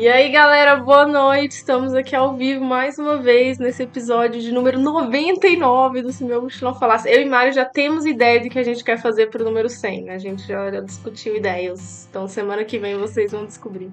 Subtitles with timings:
[0.00, 1.56] E aí, galera, boa noite.
[1.56, 6.40] Estamos aqui ao vivo mais uma vez nesse episódio de número 99 do Se Meu
[6.40, 7.06] Mochilão Falasse.
[7.06, 10.04] Eu e Mário já temos ideia de que a gente quer fazer pro número 100.
[10.04, 10.14] Né?
[10.14, 12.06] A gente já, já discutiu ideias.
[12.08, 13.90] Então, semana que vem vocês vão descobrir.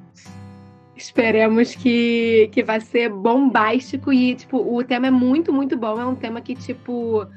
[0.96, 6.00] Esperemos que, que vai ser bombástico e, tipo, o tema é muito, muito bom.
[6.00, 7.28] É um tema que, tipo,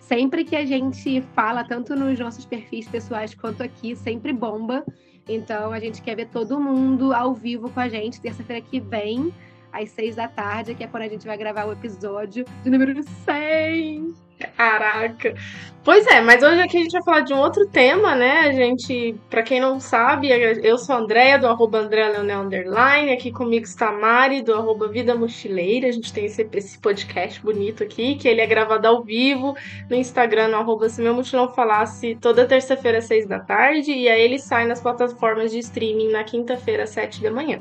[0.00, 4.84] sempre que a gente fala, tanto nos nossos perfis pessoais quanto aqui, sempre bomba.
[5.28, 9.32] Então a gente quer ver todo mundo ao vivo com a gente, terça-feira que vem,
[9.72, 13.02] às seis da tarde, que é quando a gente vai gravar o episódio de número
[13.02, 14.14] 100.
[14.56, 15.34] Caraca.
[15.82, 18.40] Pois é, mas hoje aqui a gente vai falar de um outro tema, né?
[18.40, 23.10] A gente, para quem não sabe, eu sou a Andréia, do arroba Underline.
[23.10, 25.88] Aqui comigo está a Mari, do arroba Vida Mochileira.
[25.88, 29.56] A gente tem esse, esse podcast bonito aqui, que ele é gravado ao vivo
[29.88, 33.90] no Instagram, no arroba Se Meu Mochilão Falasse, toda terça-feira às seis da tarde.
[33.92, 37.60] E aí ele sai nas plataformas de streaming na quinta-feira às sete da manhã.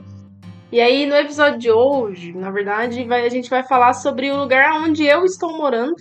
[0.72, 4.38] E aí, no episódio de hoje, na verdade, vai, a gente vai falar sobre o
[4.38, 5.96] lugar onde eu estou morando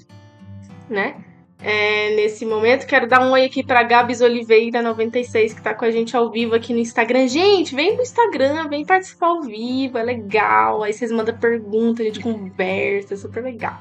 [0.89, 1.17] né?
[1.59, 5.85] É, nesse momento, quero dar um oi aqui para Gabs Oliveira 96 que está com
[5.85, 7.27] a gente ao vivo aqui no Instagram.
[7.27, 10.83] Gente, vem pro Instagram, vem participar ao vivo, é legal.
[10.83, 13.81] Aí vocês mandam pergunta, a gente conversa, é super legal.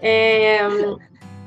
[0.00, 0.60] É,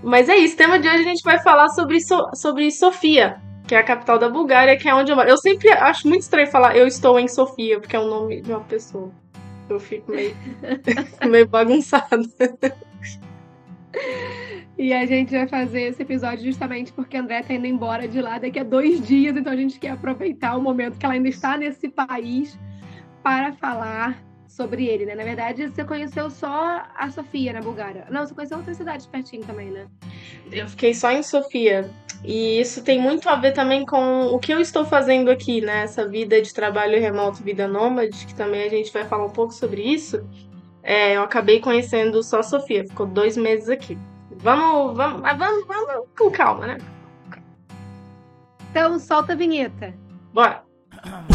[0.03, 3.75] mas é isso, tema de hoje a gente vai falar sobre, so, sobre Sofia, que
[3.75, 5.29] é a capital da Bulgária, que é onde eu moro.
[5.29, 8.51] Eu sempre acho muito estranho falar eu estou em Sofia, porque é o nome de
[8.51, 9.09] uma pessoa.
[9.69, 10.35] Eu fico meio,
[11.25, 12.19] meio bagunçada.
[14.77, 18.19] E a gente vai fazer esse episódio justamente porque a André tá indo embora de
[18.19, 21.29] lá daqui a dois dias, então a gente quer aproveitar o momento que ela ainda
[21.29, 22.59] está nesse país
[23.23, 25.15] para falar sobre ele, né?
[25.15, 28.05] Na verdade, você conheceu só a Sofia na Bulgária.
[28.11, 29.87] Não, você conheceu outras cidades pertinho também, né?
[30.51, 31.89] Eu fiquei só em Sofia.
[32.23, 35.83] E isso tem muito a ver também com o que eu estou fazendo aqui, né?
[35.83, 39.53] Essa vida de trabalho remoto, vida nômade, que também a gente vai falar um pouco
[39.53, 40.23] sobre isso.
[40.83, 43.97] É, eu acabei conhecendo só a Sofia, ficou dois meses aqui.
[44.37, 46.77] Vamos, vamos, vamos, vamos com calma, né?
[48.69, 49.93] Então solta a vinheta.
[50.33, 50.63] Bora!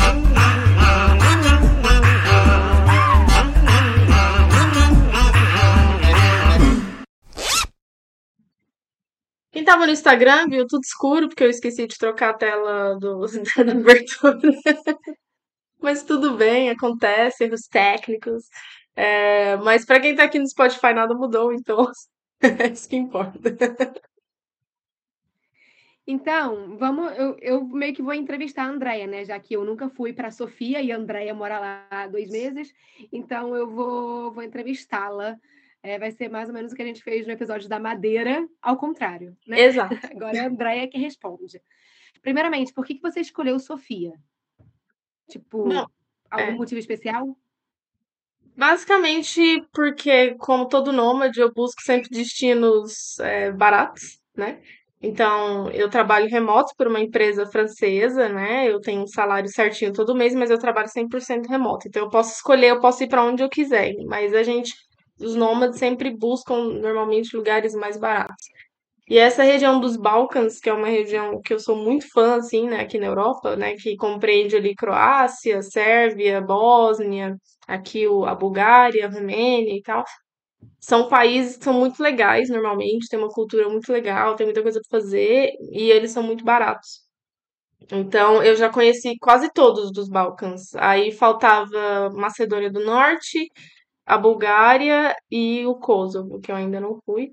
[9.66, 13.26] tava no Instagram viu tudo escuro, porque eu esqueci de trocar a tela do,
[13.64, 14.38] da abertura.
[15.78, 18.44] Mas tudo bem, acontece, erros técnicos.
[18.94, 21.90] É, mas para quem tá aqui no Spotify, nada mudou, então
[22.40, 23.38] é isso que importa.
[26.06, 29.24] Então, vamos, eu, eu meio que vou entrevistar a Andrea, né?
[29.24, 32.72] Já que eu nunca fui para Sofia e a Andrea mora lá há dois meses,
[33.12, 35.36] então eu vou, vou entrevistá-la.
[35.86, 38.44] É, vai ser mais ou menos o que a gente fez no episódio da Madeira,
[38.60, 39.60] ao contrário, né?
[39.60, 39.94] Exato.
[40.10, 41.62] Agora é a Andrea que responde.
[42.20, 44.12] Primeiramente, por que, que você escolheu Sofia?
[45.28, 45.88] Tipo, Não,
[46.28, 46.54] algum é...
[46.56, 47.36] motivo especial?
[48.56, 54.60] Basicamente porque, como todo nômade, eu busco sempre destinos é, baratos, né?
[55.00, 58.68] Então, eu trabalho remoto por uma empresa francesa, né?
[58.68, 61.86] Eu tenho um salário certinho todo mês, mas eu trabalho 100% remoto.
[61.86, 63.94] Então, eu posso escolher, eu posso ir para onde eu quiser.
[64.06, 64.74] Mas a gente,
[65.20, 68.46] os nômades, sempre buscam normalmente lugares mais baratos.
[69.08, 72.68] E essa região dos Balcãs, que é uma região que eu sou muito fã, assim,
[72.68, 77.36] né, aqui na Europa, né, que compreende ali Croácia, Sérvia, Bósnia,
[77.68, 80.04] aqui o, a Bulgária, a Romênia e tal,
[80.80, 84.80] são países que são muito legais normalmente, tem uma cultura muito legal, tem muita coisa
[84.88, 87.06] para fazer e eles são muito baratos.
[87.92, 90.74] Então, eu já conheci quase todos dos Balcãs.
[90.76, 93.48] Aí faltava Macedônia do Norte,
[94.06, 97.32] a Bulgária e o Kosovo, que eu ainda não fui.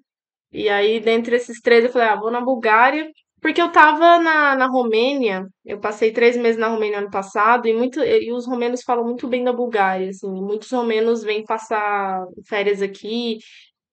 [0.51, 3.09] E aí, dentre esses três, eu falei, ah, vou na Bulgária,
[3.41, 7.73] porque eu tava na, na Romênia, eu passei três meses na Romênia ano passado, e,
[7.73, 12.81] muito, e os romenos falam muito bem da Bulgária, assim, muitos romenos vêm passar férias
[12.81, 13.39] aqui,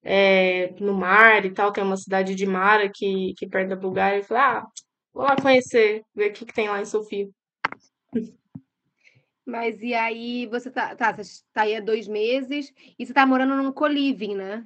[0.02, 4.18] é, no mar e tal, tem uma cidade de mar aqui, aqui perto da Bulgária,
[4.18, 4.64] eu falei, ah,
[5.12, 7.26] vou lá conhecer, ver o que, que tem lá em Sofia.
[9.50, 13.26] Mas e aí, você tá, tá, você tá aí há dois meses, e você tá
[13.26, 14.64] morando num co-living, né?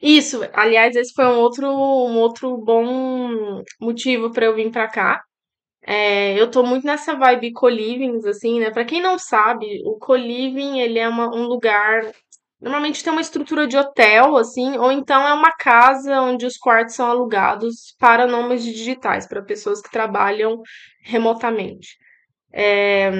[0.00, 5.22] Isso, aliás, esse foi um outro, um outro bom motivo para eu vir para cá.
[5.84, 8.70] É, eu tô muito nessa vibe co-livings, assim, né?
[8.70, 12.02] Pra quem não sabe, o co-living, ele é uma, um lugar...
[12.60, 16.94] Normalmente tem uma estrutura de hotel, assim, ou então é uma casa onde os quartos
[16.94, 20.60] são alugados para nômades digitais, para pessoas que trabalham
[21.02, 21.96] remotamente.
[22.52, 23.10] É,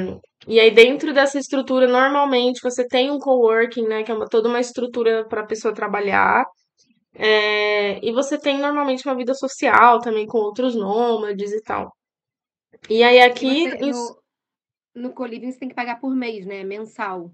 [0.47, 4.03] e aí, dentro dessa estrutura, normalmente você tem um coworking, né?
[4.03, 6.44] Que é uma, toda uma estrutura para a pessoa trabalhar.
[7.15, 11.93] É, e você tem normalmente uma vida social também com outros nômades e tal.
[12.89, 13.71] E aí aqui.
[13.71, 14.23] Você, no,
[14.94, 16.65] no Coliving você tem que pagar por mês, né?
[16.65, 17.31] Mensal.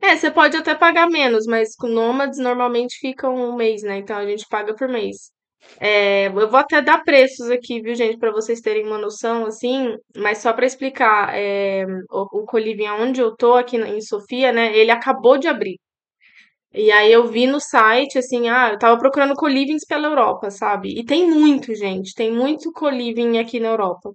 [0.00, 3.96] É, você pode até pagar menos, mas com nômades normalmente fica um mês, né?
[3.98, 5.32] Então a gente paga por mês.
[5.80, 9.96] É, eu vou até dar preços aqui, viu, gente, para vocês terem uma noção, assim,
[10.16, 14.76] mas só para explicar, é, o, o Coliving, onde eu tô aqui em Sofia, né?
[14.76, 15.78] Ele acabou de abrir.
[16.72, 20.98] E aí eu vi no site, assim, ah, eu tava procurando colivings pela Europa, sabe?
[20.98, 24.12] E tem muito, gente, tem muito coliving aqui na Europa.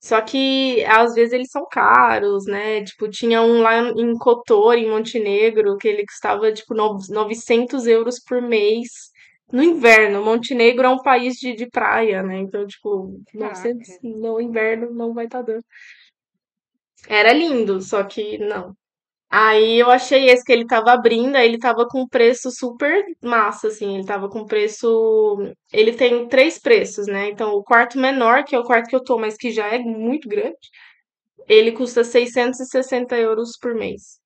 [0.00, 2.82] Só que às vezes eles são caros, né?
[2.84, 8.40] Tipo, tinha um lá em Kotor, em Montenegro, que ele custava tipo 900 euros por
[8.42, 9.09] mês
[9.52, 10.24] no inverno.
[10.24, 12.38] Montenegro é um país de, de praia, né?
[12.38, 15.64] Então, tipo, 900 no inverno não vai estar tá dando.
[17.08, 18.74] Era lindo, só que não.
[19.30, 23.68] Aí eu achei esse que ele tava abrindo, aí ele tava com preço super massa,
[23.68, 25.38] assim, ele tava com preço.
[25.72, 27.28] Ele tem três preços, né?
[27.30, 29.78] Então, o quarto menor, que é o quarto que eu tô, mas que já é
[29.78, 30.56] muito grande,
[31.48, 34.20] ele custa 660 euros por mês.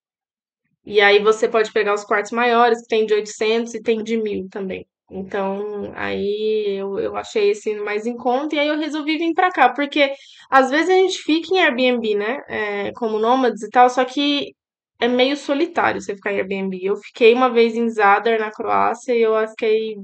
[0.87, 4.17] E aí você pode pegar os quartos maiores, que tem de 800 e tem de
[4.17, 4.87] 1000 também.
[5.11, 9.51] Então, aí eu, eu achei esse mais em conta e aí eu resolvi vir pra
[9.53, 10.13] cá, porque
[10.51, 12.41] às vezes a gente fica em Airbnb, né?
[12.49, 14.55] É, como nômades e tal, só que
[15.01, 16.79] é meio solitário você ficar em Airbnb.
[16.83, 19.95] Eu fiquei uma vez em Zadar, na Croácia, e eu fiquei,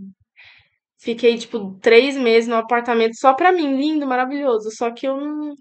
[0.99, 4.71] fiquei tipo três meses no apartamento só pra mim, lindo, maravilhoso.
[4.73, 5.55] Só que eu não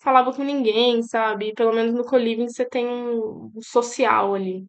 [0.00, 1.54] falava com ninguém, sabe?
[1.54, 4.66] Pelo menos no co-living você tem um social ali.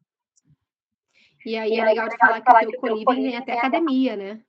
[1.45, 4.39] E aí é legal de falar que o teu co-living tem até academia, né?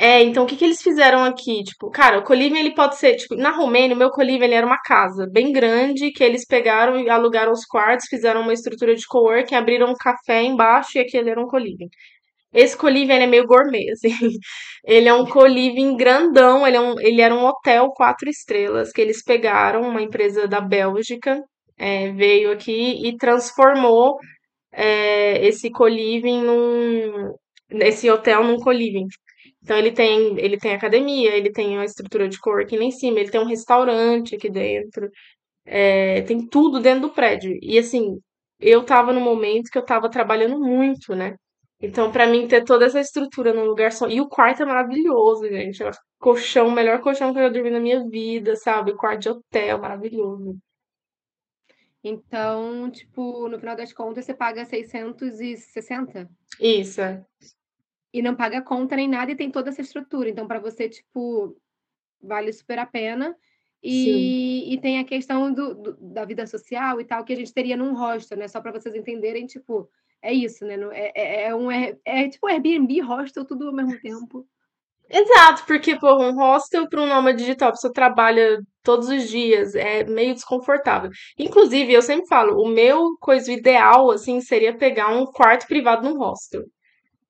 [0.00, 1.64] É, então o que, que eles fizeram aqui?
[1.64, 4.66] Tipo, cara, o coliving ele pode ser, tipo, na Romênia, o meu coliving ele era
[4.66, 9.04] uma casa bem grande que eles pegaram e alugaram os quartos, fizeram uma estrutura de
[9.06, 11.88] coworking, abriram um café embaixo e aquele era um coliving.
[12.52, 14.14] Esse coliving ele é meio gourmet, assim.
[14.84, 19.00] Ele é um coliving grandão, ele, é um, ele era um hotel quatro estrelas que
[19.00, 21.42] eles pegaram, uma empresa da Bélgica,
[21.76, 24.16] é, veio aqui e transformou
[24.72, 27.34] é, esse coliving num.
[28.12, 29.06] hotel num coliving.
[29.62, 33.20] Então ele tem, ele tem academia, ele tem uma estrutura de coworking lá em cima,
[33.20, 35.10] ele tem um restaurante aqui dentro,
[35.66, 37.58] é, tem tudo dentro do prédio.
[37.62, 38.18] E assim,
[38.60, 41.36] eu tava no momento que eu tava trabalhando muito, né?
[41.80, 44.08] Então, para mim, ter toda essa estrutura num lugar só.
[44.08, 45.82] E o quarto é maravilhoso, gente.
[46.18, 48.96] Colchão, o melhor colchão que eu já dormi na minha vida, sabe?
[48.96, 50.56] Quarto de hotel, maravilhoso.
[52.08, 56.28] Então, tipo, no final das contas, você paga 660?
[56.60, 57.00] Isso.
[57.00, 57.24] É
[58.12, 60.28] e não paga conta nem nada e tem toda essa estrutura.
[60.28, 61.56] Então, para você, tipo,
[62.22, 63.36] vale super a pena.
[63.82, 67.54] E, e tem a questão do, do, da vida social e tal, que a gente
[67.54, 68.48] teria num hostel, né?
[68.48, 69.88] Só para vocês entenderem, tipo,
[70.20, 70.74] é isso, né?
[70.92, 74.48] É, é, é um, é, é tipo Airbnb, hostel, tudo ao mesmo tempo.
[75.10, 79.74] Exato, porque, pô, um hostel para um nômade digital, a pessoa trabalha todos os dias,
[79.74, 81.10] é meio desconfortável.
[81.38, 86.18] Inclusive, eu sempre falo, o meu coisa ideal, assim, seria pegar um quarto privado num
[86.18, 86.62] hostel.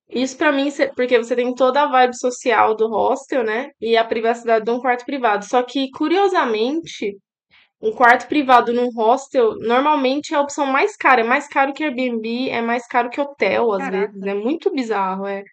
[0.09, 3.69] Isso para mim, porque você tem toda a vibe social do hostel, né?
[3.79, 5.45] E a privacidade de um quarto privado.
[5.45, 7.15] Só que, curiosamente,
[7.81, 11.21] um quarto privado num hostel normalmente é a opção mais cara.
[11.21, 14.07] É mais caro que Airbnb, é mais caro que hotel, às Caraca.
[14.11, 14.23] vezes.
[14.23, 15.43] É muito bizarro, é.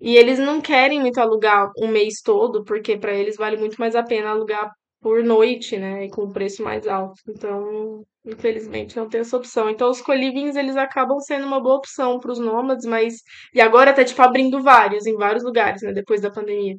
[0.00, 3.96] E eles não querem muito alugar um mês todo, porque para eles vale muito mais
[3.96, 6.04] a pena alugar por noite, né?
[6.06, 7.20] E com preço mais alto.
[7.28, 9.70] Então, Infelizmente não tem essa opção.
[9.70, 13.22] Então os colivings eles acabam sendo uma boa opção para os nômades, mas
[13.54, 16.74] e agora tá tipo abrindo vários em vários lugares, né, depois da pandemia.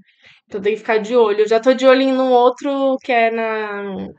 [0.46, 1.42] Então tem que ficar de olho.
[1.42, 4.10] Eu já tô de olho em um outro que é na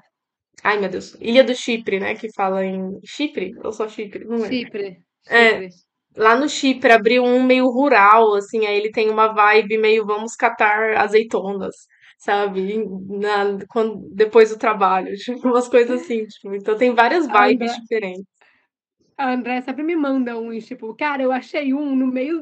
[0.65, 4.45] Ai, meu Deus, Ilha do Chipre, né, que fala em Chipre ou só Chipre, não
[4.45, 4.49] é?
[4.49, 4.99] Chipre.
[5.29, 5.69] É.
[6.19, 10.35] Lá no Chipre abriu um meio rural, assim, aí ele tem uma vibe meio vamos
[10.35, 11.75] catar azeitonas
[12.19, 12.85] sabe?
[13.09, 17.81] Na, quando, depois do trabalho, tipo, umas coisas assim, tipo, então tem várias vibes André,
[17.81, 18.27] diferentes.
[19.17, 22.41] A André sempre me manda uns, tipo, cara, eu achei um no meio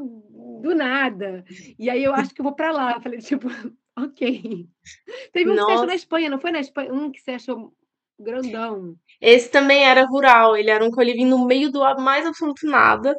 [0.63, 1.45] do nada,
[1.79, 2.95] e aí eu acho que eu vou pra lá.
[2.95, 3.49] Eu falei, tipo,
[3.97, 4.67] ok.
[5.33, 5.67] Teve um Nossa.
[5.67, 6.93] que você achou na Espanha, não foi na Espanha?
[6.93, 7.73] Um que você achou
[8.19, 8.97] grandão.
[9.21, 13.15] Esse também era rural, ele era um coliving no meio do mais absoluto nada.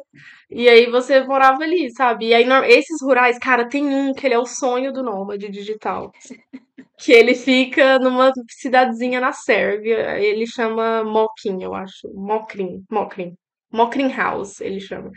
[0.50, 2.28] E aí você morava ali, sabe?
[2.28, 6.12] E aí esses rurais, cara, tem um que ele é o sonho do nômade digital.
[6.98, 12.08] que ele fica numa cidadezinha na Sérvia, ele chama Mokrin, eu acho.
[12.14, 13.34] Mokrin, Mokrin.
[13.72, 15.10] Mokrin House, ele chama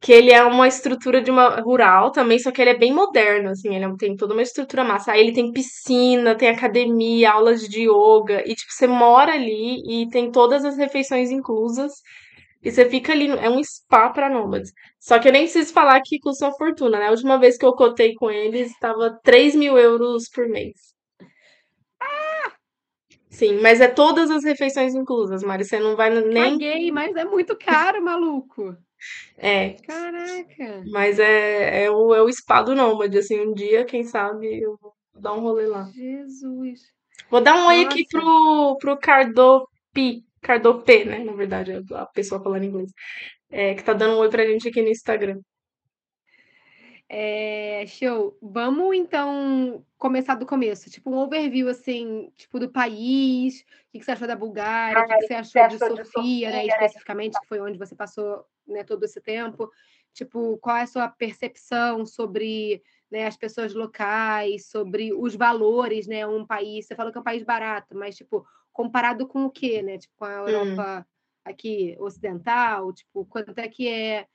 [0.00, 3.50] que ele é uma estrutura de uma rural também, só que ele é bem moderno,
[3.50, 5.12] assim, ele é tem toda uma estrutura massa.
[5.12, 10.08] Aí ele tem piscina, tem academia, aulas de yoga, e tipo, você mora ali e
[10.10, 11.92] tem todas as refeições inclusas.
[12.62, 14.72] E você fica ali, é um spa para nômades.
[15.00, 17.06] Só que eu nem preciso falar que custa uma fortuna, né?
[17.06, 20.74] A última vez que eu cotei com eles, estava 3 mil euros por mês.
[22.00, 22.52] Ah!
[23.30, 25.64] Sim, mas é todas as refeições inclusas, Mari.
[25.64, 26.52] Você não vai nem.
[26.52, 28.76] Paguei, mas é muito caro, maluco.
[29.36, 30.84] É, Caraca.
[30.90, 34.76] mas é, é, o, é o spa do nômade, assim, um dia, quem sabe, eu
[34.80, 35.84] vou dar um rolê lá.
[35.94, 36.80] Jesus.
[37.30, 38.26] Vou dar um oi aqui Nossa.
[38.26, 41.18] pro, pro Cardopi, Cardopê, né?
[41.18, 42.90] Na verdade, é a pessoa falando inglês.
[43.50, 45.40] É, que tá dando um oi pra gente aqui no Instagram.
[47.10, 48.36] É, show.
[48.42, 54.04] Vamos então começar do começo, tipo um overview assim, tipo do país, o que que
[54.04, 57.60] você achou da Bulgária, o que que você achou de Sofia, né, especificamente, que foi
[57.60, 59.70] onde você passou, né, todo esse tempo.
[60.12, 66.26] Tipo, qual é a sua percepção sobre, né, as pessoas locais, sobre os valores, né,
[66.26, 66.86] um país.
[66.86, 69.98] Você falou que é um país barato, mas tipo, comparado com o quê, né?
[69.98, 71.06] Tipo, com a Hum, Europa
[71.44, 74.26] aqui ocidental, tipo, quanto é que é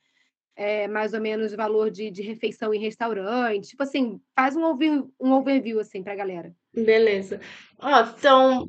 [0.56, 3.68] é, mais ou menos o valor de, de refeição em restaurante.
[3.68, 6.54] Tipo assim, faz um, over, um overview assim pra galera.
[6.74, 7.40] beleza.
[7.80, 8.68] Ó, então,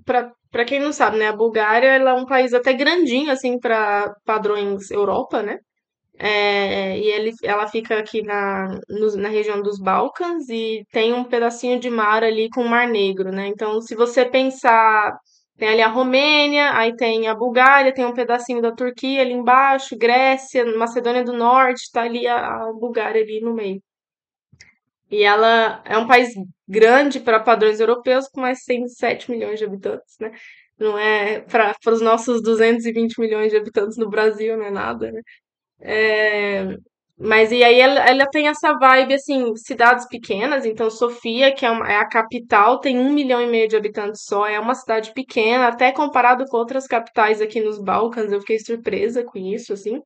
[0.52, 1.28] pra quem não sabe, né?
[1.30, 5.58] A Bulgária, ela é um país até grandinho, assim, pra padrões Europa, né?
[6.20, 11.24] É, e ele, ela fica aqui na, nos- na região dos Balcãs e tem um
[11.26, 13.48] pedacinho de mar ali com o Mar Negro, né?
[13.48, 15.18] Então, se você pensar,
[15.58, 19.98] tem ali a Romênia, aí tem a Bulgária, tem um pedacinho da Turquia ali embaixo,
[19.98, 23.82] Grécia, Macedônia do Norte, tá ali a, a Bulgária ali no meio.
[25.10, 26.34] E ela é um país
[26.68, 30.32] grande para padrões europeus, com mais 107 milhões de habitantes, né?
[30.78, 35.22] Não é para os nossos 220 milhões de habitantes no Brasil, não é nada, né?
[35.82, 36.66] É,
[37.18, 41.72] mas e aí ela, ela tem essa vibe, assim, cidades pequenas, então Sofia, que é,
[41.72, 45.14] uma- é a capital, tem um milhão e meio de habitantes só, é uma cidade
[45.14, 50.02] pequena, até comparado com outras capitais aqui nos Balcãs, eu fiquei surpresa com isso, assim.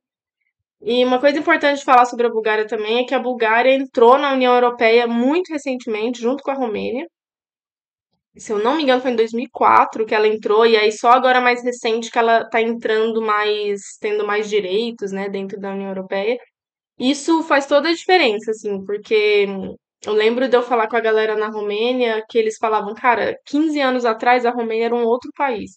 [0.82, 4.18] E uma coisa importante de falar sobre a Bulgária também é que a Bulgária entrou
[4.18, 7.06] na União Europeia muito recentemente, junto com a Romênia.
[8.36, 11.40] Se eu não me engano, foi em 2004 que ela entrou, e aí só agora
[11.40, 16.36] mais recente que ela tá entrando mais, tendo mais direitos, né, dentro da União Europeia.
[17.00, 19.46] Isso faz toda a diferença, assim, porque
[20.06, 23.80] eu lembro de eu falar com a galera na Romênia que eles falavam, cara, 15
[23.80, 25.72] anos atrás a Romênia era um outro país.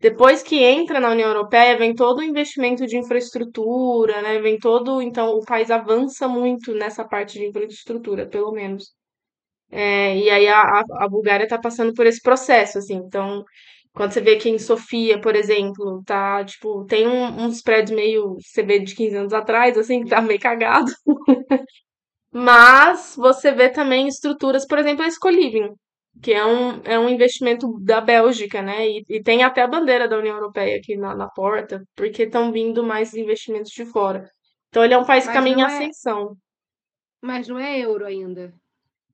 [0.00, 4.38] Depois que entra na União Europeia, vem todo o investimento de infraestrutura, né?
[4.40, 8.94] Vem todo, então o país avança muito nessa parte de infraestrutura, pelo menos.
[9.70, 12.96] É, e aí a, a, Bulgária está passando por esse processo, assim.
[12.96, 13.44] Então,
[13.94, 18.36] quando você vê que em Sofia, por exemplo, tá, tipo, tem um- uns prédios meio,
[18.40, 20.90] você vê de 15 anos atrás, assim, que tá meio cagado.
[22.32, 25.70] Mas você vê também estruturas, por exemplo, a Escoliving,
[26.22, 28.86] que é um, é um investimento da Bélgica, né?
[28.88, 32.52] E, e tem até a bandeira da União Europeia aqui na, na porta, porque estão
[32.52, 34.30] vindo mais investimentos de fora.
[34.68, 36.36] Então ele é um país que caminha em é, ascensão.
[37.22, 38.52] mas não é euro ainda.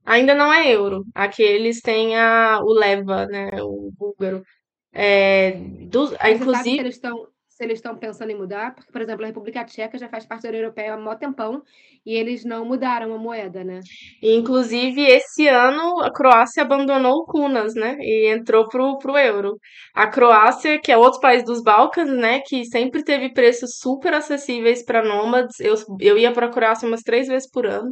[0.04, 1.04] Ainda não é euro.
[1.14, 3.50] Aqui eles têm a, o leva, né?
[3.62, 4.42] O búlgaro.
[4.98, 7.26] É, sabe se inclusive, eles estão
[7.56, 8.74] se eles estão pensando em mudar?
[8.74, 11.62] Porque, por exemplo, a República Tcheca já faz parte da União Europeia há mó tempão
[12.04, 13.80] e eles não mudaram a moeda, né?
[14.22, 17.96] inclusive esse ano a Croácia abandonou o Kunas, né?
[17.98, 19.56] E entrou pro, pro euro.
[19.94, 22.40] A Croácia, que é outro país dos Balcãs, né?
[22.46, 25.58] Que sempre teve preços super acessíveis para nômades.
[25.58, 27.90] Eu, eu ia para a Croácia umas três vezes por ano.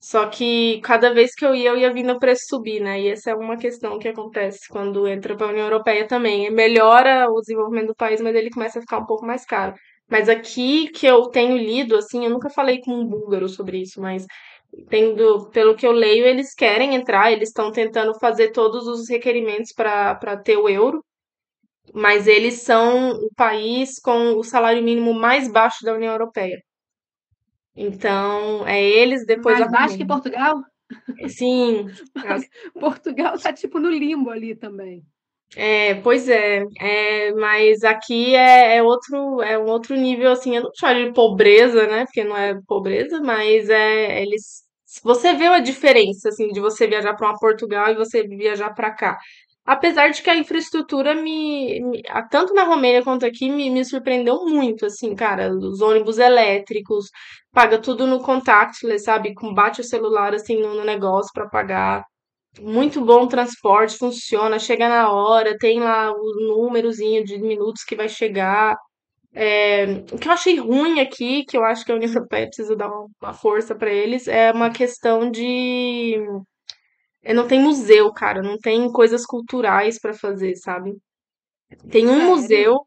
[0.00, 3.00] Só que cada vez que eu ia, eu ia vendo o preço subir, né?
[3.00, 6.50] E essa é uma questão que acontece quando entra para a União Europeia também.
[6.50, 9.74] Melhora o desenvolvimento do país, mas ele começa a ficar um pouco mais caro.
[10.08, 14.00] Mas aqui que eu tenho lido, assim, eu nunca falei com um búlgaro sobre isso,
[14.00, 14.24] mas
[14.88, 19.72] tendo, pelo que eu leio, eles querem entrar, eles estão tentando fazer todos os requerimentos
[19.72, 21.04] para ter o euro,
[21.94, 26.58] mas eles são o país com o salário mínimo mais baixo da União Europeia.
[27.76, 30.04] Então, é eles, depois Mais baixo que.
[30.04, 30.62] Portugal?
[31.28, 31.86] Sim,
[32.24, 35.04] as- Portugal tá tipo no limbo ali também.
[35.54, 40.64] é, pois é, é, mas aqui é, é outro, é um outro nível, assim, eu
[40.64, 44.64] não chamo de pobreza, né, porque não é pobreza, mas é, eles,
[45.02, 49.18] você vê a diferença, assim, de você viajar para Portugal e você viajar para cá.
[49.66, 54.44] Apesar de que a infraestrutura me, me- tanto na Romênia quanto aqui, me, me surpreendeu
[54.46, 57.06] muito, assim, cara, os ônibus elétricos,
[57.52, 62.04] paga tudo no contactless, sabe, com bate o celular, assim, no, no negócio para pagar.
[62.60, 67.96] Muito bom o transporte, funciona, chega na hora, tem lá o númerozinho de minutos que
[67.96, 68.76] vai chegar.
[69.34, 72.76] É, o que eu achei ruim aqui, que eu acho que a União Europeia precisa
[72.76, 76.16] dar uma, uma força para eles, é uma questão de.
[77.26, 80.92] É, Não tem museu, cara, não tem coisas culturais para fazer, sabe?
[81.90, 82.78] Tem um museu.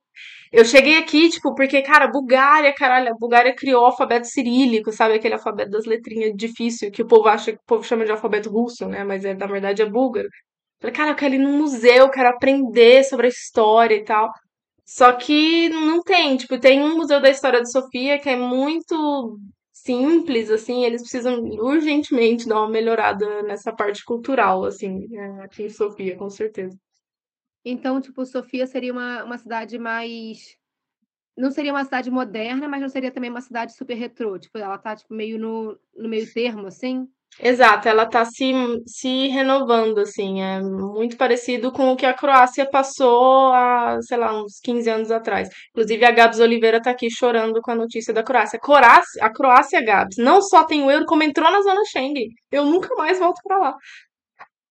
[0.51, 5.15] Eu cheguei aqui, tipo, porque, cara, Bulgária, caralho, a Bulgária criou o alfabeto cirílico, sabe?
[5.15, 8.49] Aquele alfabeto das letrinhas difícil que o povo acha que o povo chama de alfabeto
[8.49, 9.03] russo, né?
[9.03, 10.29] Mas é, na verdade é búlgaro.
[10.81, 14.31] Falei, cara, eu quero ir num museu, quero aprender sobre a história e tal.
[14.85, 19.37] Só que não tem, tipo, tem um museu da história de Sofia que é muito
[19.83, 25.69] simples, assim, eles precisam urgentemente dar uma melhorada nessa parte cultural, assim, é, aqui em
[25.69, 26.77] Sofia, com certeza.
[27.63, 30.57] Então, tipo, Sofia seria uma, uma cidade mais.
[31.37, 34.37] Não seria uma cidade moderna, mas não seria também uma cidade super retrô.
[34.37, 37.07] Tipo, ela tá tipo, meio no, no meio termo, assim.
[37.41, 38.51] Exato, ela tá se,
[38.85, 44.43] se renovando, assim, é muito parecido com o que a Croácia passou há, sei lá,
[44.43, 45.47] uns 15 anos atrás.
[45.69, 48.59] Inclusive, a Gabs Oliveira tá aqui chorando com a notícia da Croácia.
[48.59, 52.27] Croácia a Croácia, Gabs, não só tem o euro, como entrou na zona Schengen.
[52.51, 53.75] Eu nunca mais volto pra lá.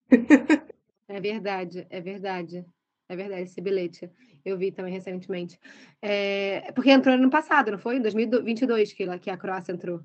[1.11, 2.67] É verdade, é verdade.
[3.09, 4.11] É verdade, esse bilhete.
[4.45, 5.59] Eu vi também recentemente.
[6.03, 7.97] É, porque entrou no ano passado, não foi?
[7.97, 10.01] Em 2022 que, que a Croácia entrou.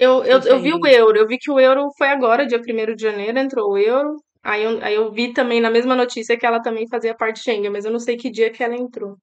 [0.00, 2.96] Eu, eu, eu vi o euro, eu vi que o euro foi agora, dia 1
[2.96, 4.16] de janeiro, entrou o euro.
[4.42, 7.42] Aí eu, aí eu vi também na mesma notícia que ela também fazia parte de
[7.42, 9.18] Schengen, mas eu não sei que dia que ela entrou.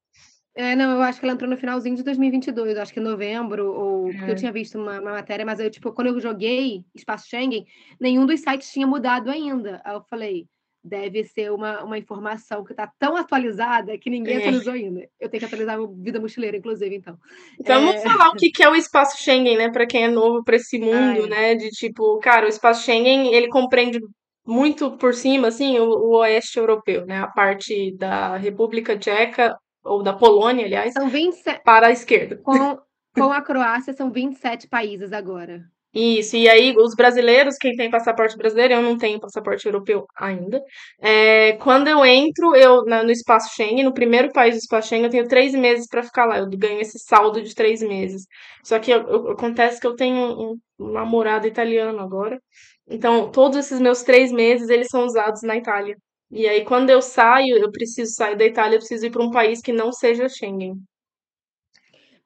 [0.54, 3.72] É, não, eu acho que ela entrou no finalzinho de 2022, acho que em novembro,
[3.72, 4.10] ou...
[4.10, 4.14] É.
[4.14, 7.66] Porque eu tinha visto uma, uma, matéria, mas eu, tipo, quando eu joguei Espaço Schengen,
[8.00, 9.82] nenhum dos sites tinha mudado ainda.
[9.84, 10.46] Aí eu falei,
[10.88, 14.40] deve ser uma, uma informação que está tão atualizada que ninguém é.
[14.40, 15.02] atualizou ainda.
[15.20, 17.18] Eu tenho que atualizar o Vida Mochileira, inclusive, então.
[17.60, 18.10] Então, vamos é...
[18.10, 19.70] falar o que é o espaço Schengen, né?
[19.70, 21.28] Para quem é novo para esse mundo, Ai.
[21.28, 21.56] né?
[21.56, 24.00] De tipo, cara, o espaço Schengen, ele compreende
[24.46, 27.20] muito por cima, assim, o, o oeste europeu, né?
[27.20, 31.64] A parte da República Tcheca, ou da Polônia, aliás, são 27...
[31.64, 32.38] para a esquerda.
[32.38, 32.78] Com,
[33.14, 35.62] com a Croácia, são 27 países agora.
[36.00, 40.62] Isso, e aí os brasileiros, quem tem passaporte brasileiro, eu não tenho passaporte europeu ainda.
[41.02, 45.06] É, quando eu entro eu na, no espaço Schengen, no primeiro país do espaço Schengen,
[45.06, 46.38] eu tenho três meses para ficar lá.
[46.38, 48.28] Eu ganho esse saldo de três meses.
[48.64, 52.40] Só que eu, eu, acontece que eu tenho um, um namorado italiano agora.
[52.88, 55.96] Então, todos esses meus três meses, eles são usados na Itália.
[56.30, 59.32] E aí, quando eu saio, eu preciso sair da Itália, eu preciso ir para um
[59.32, 60.76] país que não seja Schengen.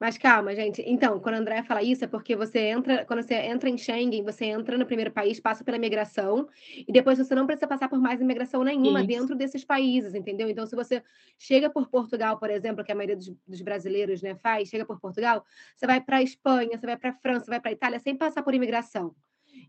[0.02, 0.82] Mas calma, gente.
[0.88, 4.24] Então, quando a Andréa fala isso, é porque você entra, quando você entra em Schengen,
[4.24, 8.02] você entra no primeiro país, passa pela imigração, e depois você não precisa passar por
[8.02, 9.08] mais imigração nenhuma isso.
[9.08, 10.50] dentro desses países, entendeu?
[10.50, 11.04] Então, se você
[11.38, 15.00] chega por Portugal, por exemplo, que a maioria dos, dos brasileiros né, faz, chega por
[15.00, 18.56] Portugal, você vai para Espanha, você vai para França, vai para Itália, sem passar por
[18.56, 19.14] imigração.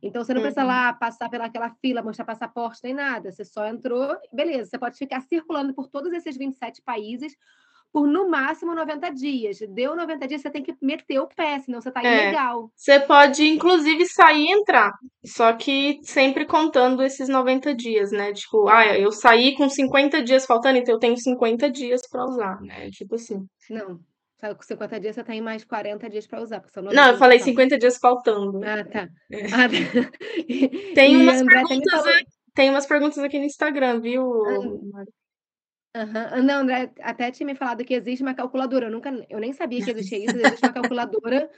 [0.03, 0.69] Então, você não precisa uhum.
[0.69, 3.31] lá passar pelaquela fila, mostrar passaporte, nem nada.
[3.31, 4.71] Você só entrou, beleza.
[4.71, 7.37] Você pode ficar circulando por todos esses 27 países
[7.93, 9.59] por no máximo 90 dias.
[9.69, 12.71] Deu 90 dias, você tem que meter o pé, senão você tá é, ilegal.
[12.75, 14.93] Você pode, inclusive, sair e entrar.
[15.25, 18.33] Só que sempre contando esses 90 dias, né?
[18.33, 22.61] Tipo, ah, eu saí com 50 dias faltando, então eu tenho 50 dias para usar,
[22.63, 22.89] né?
[22.91, 23.45] Tipo assim.
[23.69, 24.01] Não.
[24.41, 26.61] Com 50 dias você tem mais 40 dias para usar.
[26.93, 28.61] Não, eu falei 50 dias faltando.
[28.65, 29.09] Ah, tá.
[29.31, 29.43] É.
[29.55, 30.95] Ah, tá.
[30.95, 32.03] tem, umas perguntas,
[32.53, 35.05] tem umas perguntas aqui no Instagram, viu, ah,
[35.95, 36.43] Uhum.
[36.45, 38.87] Não, André até tinha me falado que existe uma calculadora.
[38.87, 40.37] Eu nunca, eu nem sabia que existia isso.
[40.37, 41.51] Existe uma calculadora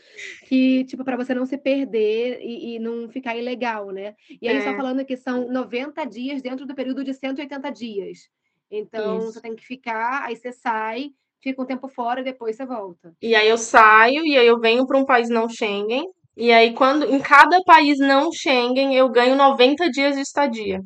[0.49, 4.14] que, tipo, para você não se perder e, e, não ficar ilegal, né?
[4.42, 4.61] E aí, é.
[4.61, 8.29] só falando que são 90 dias dentro do período de 180 dias.
[8.68, 9.33] Então, isso.
[9.33, 13.14] você tem que ficar, aí você sai, fica um tempo fora e depois você volta.
[13.23, 16.07] E aí eu saio e aí eu venho para um país não Schengen.
[16.37, 20.81] E aí, quando em cada país não Schengen, eu ganho 90 dias de estadia.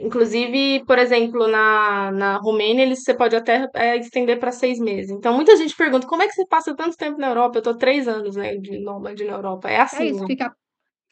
[0.00, 5.10] Inclusive, por exemplo, na, na Romênia, eles, você pode até é, estender para seis meses.
[5.10, 7.58] Então, muita gente pergunta como é que você passa tanto tempo na Europa?
[7.58, 9.68] Eu tô três anos né, de nômade na Europa.
[9.68, 10.04] É assim.
[10.04, 10.26] É isso, né?
[10.26, 10.54] fica,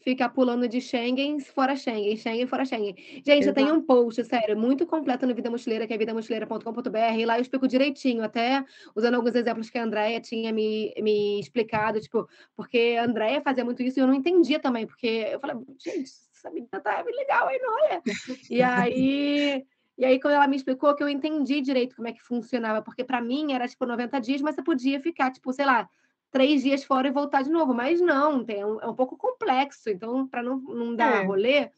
[0.05, 2.95] fica pulando de Schengen fora Schengen, Schengen fora Schengen.
[2.97, 3.49] Gente, Exato.
[3.49, 7.39] eu tenho um post, sério, muito completo no Vida Mochileira, que é vidamochileira.com.br, e lá
[7.39, 12.29] eu explico direitinho, até usando alguns exemplos que a Andrea tinha me, me explicado, tipo,
[12.55, 16.26] porque a Andrea fazia muito isso e eu não entendia também, porque eu falei, gente
[16.47, 18.03] essa menina tá legal não olha?
[18.49, 19.67] E aí,
[19.99, 23.03] e aí, quando ela me explicou, que eu entendi direito como é que funcionava, porque
[23.03, 25.89] para mim era tipo 90 dias, mas você podia ficar, tipo, sei lá,
[26.31, 27.73] três dias fora e voltar de novo.
[27.73, 29.89] Mas não, tem, é um, é um pouco complexo.
[29.89, 31.27] Então, para não, não dar é.
[31.27, 31.71] rolê,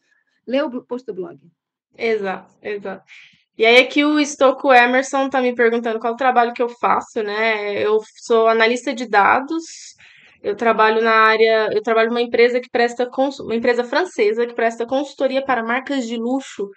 [0.45, 1.39] lê o post do blog.
[1.97, 3.03] Exato, exato.
[3.57, 7.21] E aí aqui o Stocco Emerson tá me perguntando qual o trabalho que eu faço,
[7.21, 7.73] né?
[7.81, 9.95] Eu sou analista de dados,
[10.41, 13.09] eu trabalho na área, eu trabalho numa empresa que presta
[13.41, 16.69] uma empresa francesa que presta consultoria para marcas de luxo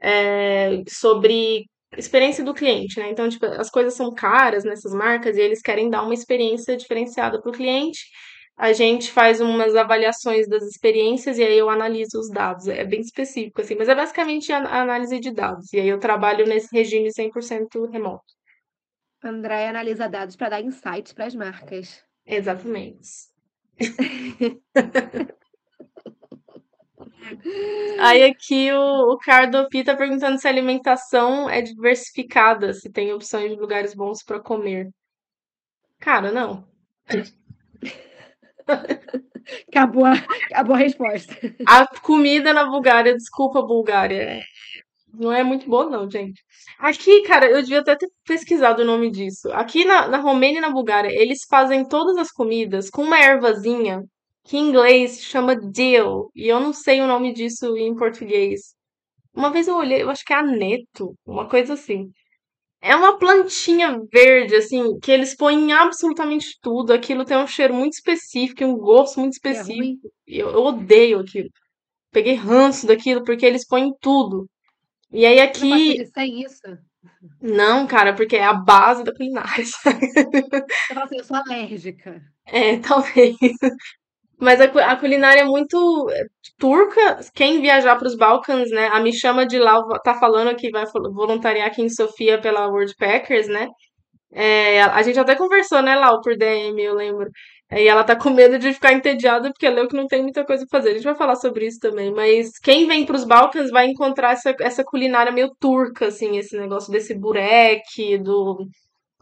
[0.00, 1.64] é, sobre
[1.96, 3.10] experiência do cliente, né?
[3.10, 7.40] Então, tipo, as coisas são caras nessas marcas e eles querem dar uma experiência diferenciada
[7.40, 8.00] para o cliente.
[8.56, 12.68] A gente faz umas avaliações das experiências e aí eu analiso os dados.
[12.68, 15.72] É bem específico, assim, mas é basicamente a análise de dados.
[15.72, 18.24] E aí eu trabalho nesse regime 100% remoto.
[19.22, 22.04] André analisa dados para dar insights para as marcas.
[22.26, 23.30] Exatamente.
[27.98, 33.50] Aí aqui o, o Cardopi tá perguntando se a alimentação é diversificada, se tem opções
[33.50, 34.90] de lugares bons pra comer.
[35.98, 36.64] Cara, não.
[39.68, 40.12] Acabou a,
[40.50, 41.34] acabou a resposta.
[41.66, 44.42] A comida na Bulgária, desculpa, Bulgária, é-
[45.18, 46.42] não é muito boa, não, gente.
[46.78, 49.50] Aqui, cara, eu devia até ter pesquisado o nome disso.
[49.52, 54.02] Aqui na, na Romênia e na Bulgária, eles fazem todas as comidas com uma ervazinha
[54.44, 58.74] que em inglês chama dill, e eu não sei o nome disso em português.
[59.34, 62.10] Uma vez eu olhei, eu acho que é aneto, uma coisa assim.
[62.80, 66.92] É uma plantinha verde, assim, que eles põem em absolutamente tudo.
[66.92, 70.12] Aquilo tem um cheiro muito específico um gosto muito é específico.
[70.26, 71.48] E Eu, eu odeio aquilo.
[72.12, 74.46] Peguei ranço daquilo porque eles põem em tudo.
[75.14, 76.62] E aí Você não aqui, sem isso?
[77.40, 79.64] não, cara, porque é a base da culinária.
[80.88, 82.22] Você fala assim, eu sou alérgica.
[82.46, 83.36] É, talvez.
[84.38, 86.24] Mas a, a culinária é muito eh,
[86.58, 87.20] turca.
[87.34, 88.88] Quem viajar para os Balcãs, né?
[88.88, 92.66] A me chama de lá tá falando que vai vol- voluntariar aqui em Sofia pela
[92.68, 93.68] World Packers, né?
[94.32, 97.30] É, a gente até conversou, né, Lau, por DM, eu lembro.
[97.76, 100.64] E ela tá com medo de ficar entediada porque leu que não tem muita coisa
[100.68, 100.90] pra fazer.
[100.90, 102.12] A gente vai falar sobre isso também.
[102.12, 106.92] Mas quem vem pros Balcãs vai encontrar essa, essa culinária meio turca, assim, esse negócio
[106.92, 108.66] desse burek, do,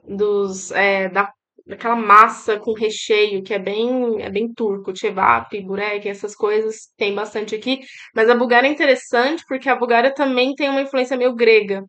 [0.07, 1.33] dos, é, da,
[1.67, 4.95] daquela massa com recheio, que é bem, é bem turco.
[4.95, 7.81] Chevap, burek, essas coisas tem bastante aqui.
[8.15, 11.85] Mas a Bulgária é interessante porque a Bulgária também tem uma influência meio grega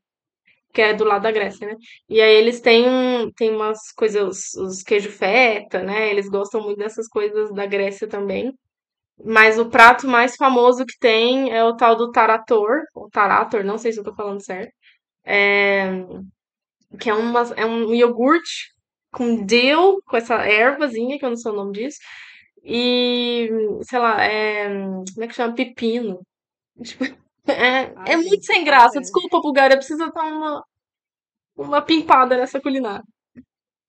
[0.74, 1.76] que é do lado da Grécia, né?
[2.10, 6.10] E aí eles têm, têm umas coisas, os, os queijo feta, né?
[6.10, 8.54] Eles gostam muito dessas coisas da Grécia também.
[9.24, 13.78] Mas o prato mais famoso que tem é o tal do tarator, ou tarator, não
[13.78, 14.74] sei se eu tô falando certo,
[17.00, 18.74] que é, uma, é um iogurte
[19.12, 22.00] com dill, com essa ervazinha, que eu não sei o nome disso,
[22.64, 23.50] e,
[23.84, 25.56] sei lá, é, como é que chama?
[25.56, 26.22] Pepino.
[26.84, 27.06] Tipo,
[27.48, 29.00] é, é muito sem graça.
[29.00, 30.64] Desculpa, Bulgária, precisa dar uma,
[31.56, 33.04] uma pimpada nessa culinária.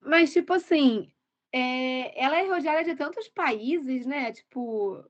[0.01, 1.07] Mas, tipo assim,
[1.53, 4.33] é, ela é rodeada de tantos países, né?
[4.33, 5.03] Tipo,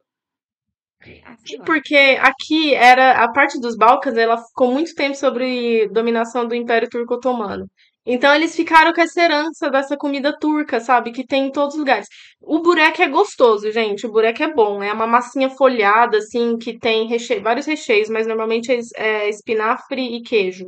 [1.24, 1.36] ah.
[1.66, 6.88] Porque aqui era a parte dos Balcãs, ela ficou muito tempo sobre dominação do Império
[6.88, 7.66] Turco-Otomano.
[8.06, 11.10] Então eles ficaram com essa herança dessa comida turca, sabe?
[11.10, 12.06] Que tem em todos os lugares.
[12.40, 14.06] O burek é gostoso, gente.
[14.06, 14.82] O burek é bom.
[14.82, 17.40] É uma massinha folhada, assim, que tem reche...
[17.40, 20.66] vários recheios, mas normalmente é é espinafre e queijo.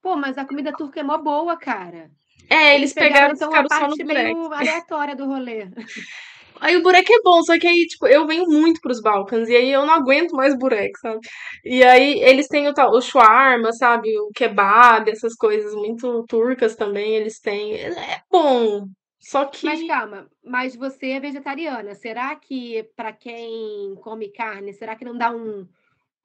[0.00, 2.10] Pô, mas a comida turca é mó boa, cara.
[2.48, 5.68] É, Eles eles pegaram pegaram, então, a parte meio aleatória do rolê.
[6.62, 9.56] Aí o burek é bom, só que aí, tipo, eu venho muito pros Balcãs, e
[9.56, 11.18] aí eu não aguento mais burek, sabe?
[11.64, 14.16] E aí eles têm o tal, o shawarma, sabe?
[14.20, 17.74] O kebab, essas coisas muito turcas também, eles têm.
[17.74, 18.86] É bom,
[19.18, 19.88] só Mas que.
[19.88, 21.96] calma, mas você é vegetariana.
[21.96, 25.66] Será que pra quem come carne, será que não dá um,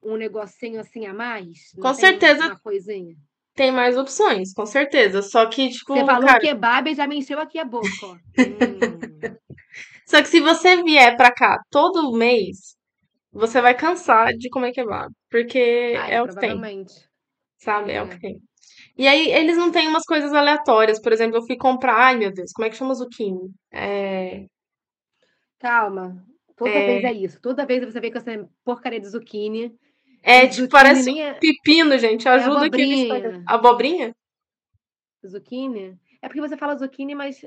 [0.02, 1.72] um negocinho assim a mais?
[1.76, 3.16] Não Com certeza uma coisinha?
[3.58, 5.20] tem mais opções, com certeza.
[5.20, 6.38] Só que, tipo, Você falou cara.
[6.38, 8.14] kebab e já me encheu aqui a boca, ó.
[8.38, 9.07] Hum.
[10.08, 12.74] Só que se você vier pra cá todo mês,
[13.30, 15.12] você vai cansar de comer kebab.
[15.30, 16.58] Porque Ah, é é, o que tem,
[17.58, 17.92] sabe?
[17.92, 18.18] É o que É.
[18.18, 18.40] tem.
[18.96, 20.98] E aí eles não têm umas coisas aleatórias.
[20.98, 21.94] Por exemplo, eu fui comprar.
[21.94, 23.50] Ai, meu Deus, como é que chama zucchini?
[23.70, 24.46] É.
[25.58, 26.24] Calma.
[26.56, 27.40] Toda vez é isso.
[27.42, 29.72] Toda vez você vê com essa porcaria de zucchini.
[30.22, 32.26] É, tipo, zucchini parece nem um é, pepino, gente.
[32.26, 33.42] é Ajuda aqui no Instagram.
[33.46, 33.46] abobrinha.
[33.46, 34.14] Abobrinha?
[35.26, 35.98] Zucchini?
[36.22, 37.40] É porque você fala zucchini, mas.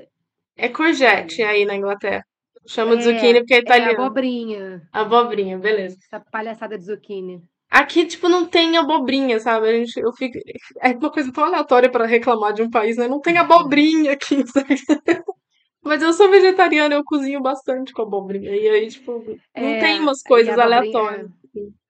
[0.56, 2.24] É courgette aí na Inglaterra.
[2.66, 4.02] Chama de zucchini É, porque é é italiano.
[4.02, 4.88] abobrinha.
[4.92, 5.96] Abobrinha, beleza.
[6.06, 7.42] Essa palhaçada de zucchini.
[7.70, 9.68] Aqui, tipo, não tem abobrinha, sabe?
[9.68, 10.38] A gente, eu fico...
[10.80, 13.08] É uma coisa tão aleatória pra reclamar de um país, né?
[13.08, 14.74] Não tem abobrinha aqui, sabe?
[15.82, 18.54] Mas eu sou vegetariana, eu cozinho bastante com abobrinha.
[18.54, 19.12] E aí, tipo,
[19.56, 21.28] não tem É, umas e coisas aleatórias.
[21.56, 21.82] é.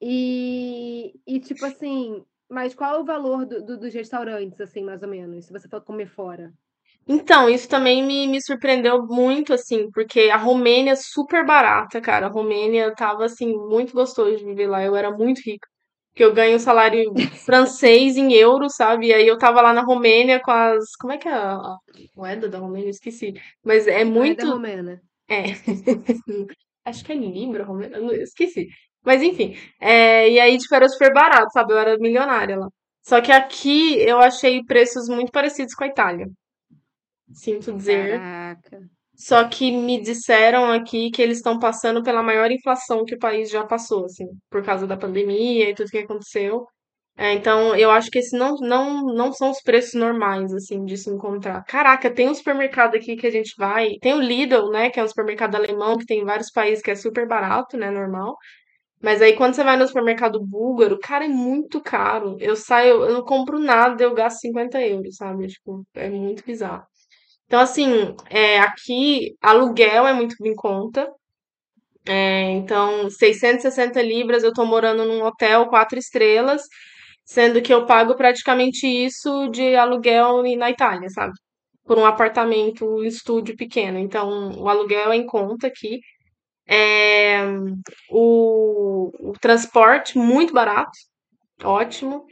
[0.00, 5.02] E, e tipo assim, mas qual é o valor do- do- dos restaurantes, assim, mais
[5.02, 6.52] ou menos, se você for comer fora?
[7.08, 12.26] Então, isso também me, me surpreendeu muito, assim, porque a Romênia é super barata, cara.
[12.26, 14.84] A Romênia tava, assim, muito gostoso de viver lá.
[14.84, 15.66] Eu era muito rica.
[16.10, 17.04] Porque eu ganho salário
[17.46, 19.06] francês em euros, sabe?
[19.06, 20.84] E aí eu tava lá na Romênia com as.
[21.00, 21.78] Como é que é a, a
[22.14, 22.88] moeda da Romênia?
[22.88, 23.32] Eu esqueci.
[23.64, 24.46] Mas é Moeda muito.
[24.46, 25.00] romena.
[25.28, 25.44] É.
[26.84, 28.68] Acho que é Libra eu esqueci.
[29.04, 29.56] Mas enfim.
[29.80, 31.72] É, e aí, tipo, era super barato, sabe?
[31.72, 32.68] Eu era milionária lá.
[33.02, 36.26] Só que aqui eu achei preços muito parecidos com a Itália.
[37.32, 38.18] Sinto dizer.
[38.18, 38.80] Caraca.
[39.16, 43.50] Só que me disseram aqui que eles estão passando pela maior inflação que o país
[43.50, 46.64] já passou, assim, por causa da pandemia e tudo que aconteceu.
[47.16, 50.96] É, então, eu acho que esses não, não, não são os preços normais, assim, de
[50.96, 51.64] se encontrar.
[51.64, 53.94] Caraca, tem um supermercado aqui que a gente vai.
[54.00, 54.88] Tem o Lidl, né?
[54.88, 57.90] Que é um supermercado alemão que tem em vários países que é super barato, né?
[57.90, 58.36] Normal.
[59.02, 62.36] Mas aí quando você vai no supermercado búlgaro, cara, é muito caro.
[62.40, 65.48] Eu saio, eu não compro nada, eu gasto 50 euros, sabe?
[65.48, 66.84] Tipo, é muito bizarro.
[67.48, 71.08] Então, assim, é, aqui aluguel é muito em conta.
[72.06, 76.62] É, então, 660 libras, eu tô morando num hotel quatro estrelas,
[77.24, 81.32] sendo que eu pago praticamente isso de aluguel na Itália, sabe?
[81.84, 83.98] Por um apartamento, um estúdio pequeno.
[83.98, 86.00] Então, o aluguel é em conta aqui.
[86.68, 87.40] É,
[88.10, 90.90] o, o transporte muito barato,
[91.64, 92.26] ótimo.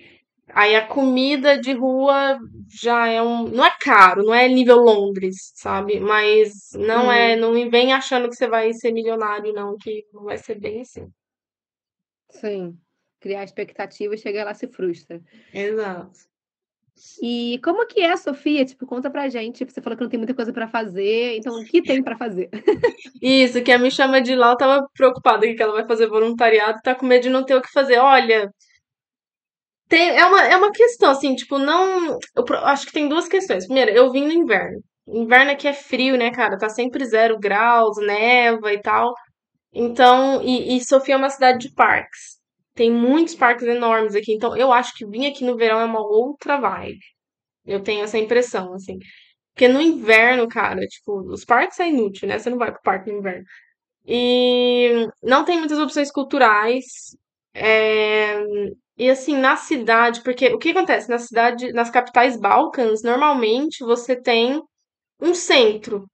[0.57, 2.39] Aí a comida de rua
[2.81, 3.47] já é um.
[3.47, 6.01] Não é caro, não é nível Londres, sabe?
[6.01, 7.35] Mas não é.
[7.35, 7.41] Uhum.
[7.41, 11.07] Não vem achando que você vai ser milionário, não, que não vai ser bem assim.
[12.31, 12.75] Sim.
[13.21, 15.21] Criar expectativa e chegar lá se frustra.
[15.53, 16.21] Exato.
[17.23, 18.65] E como que é, Sofia?
[18.65, 19.59] Tipo, conta pra gente.
[19.59, 22.17] Tipo, você falou que não tem muita coisa pra fazer, então o que tem pra
[22.17, 22.49] fazer?
[23.21, 26.81] Isso, que a me chama de lá, eu tava preocupada que ela vai fazer voluntariado,
[26.83, 27.99] tá com medo de não ter o que fazer.
[27.99, 28.51] Olha,
[29.89, 32.19] tem, é uma, é uma questão, assim, tipo, não.
[32.37, 33.67] Eu acho que tem duas questões.
[33.67, 34.81] Primeiro, eu vim no inverno.
[35.07, 36.59] Inverno aqui é frio, né, cara?
[36.59, 39.15] Tá sempre zero graus, neva e tal.
[39.73, 42.37] Então, e, e Sofia é uma cidade de parques.
[42.75, 44.33] Tem muitos parques enormes aqui.
[44.35, 46.99] Então, eu acho que vir aqui no verão é uma outra vibe.
[47.67, 48.99] Eu tenho essa impressão, assim.
[49.55, 52.39] Porque no inverno, cara, tipo, os parques é inútil, né?
[52.39, 53.45] Você não vai pro parque no inverno.
[54.07, 56.85] E não tem muitas opções culturais.
[57.55, 58.43] É,
[58.99, 61.09] E assim, na cidade, porque o que acontece?
[61.11, 64.61] Na cidade, nas capitais Balcãs, normalmente você tem
[65.21, 66.07] um centro,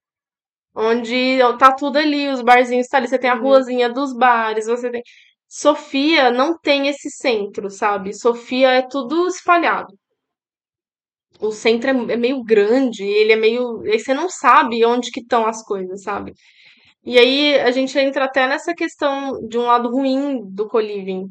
[0.74, 3.42] onde tá tudo ali, os barzinhos tá ali, você tem a Uhum.
[3.42, 5.02] ruazinha dos bares, você tem.
[5.48, 8.14] Sofia não tem esse centro, sabe?
[8.14, 9.94] Sofia é tudo espalhado.
[11.40, 13.80] O centro é, é meio grande, ele é meio.
[13.82, 16.32] Aí você não sabe onde que estão as coisas, sabe?
[17.04, 21.28] E aí a gente entra até nessa questão de um lado ruim do co-living.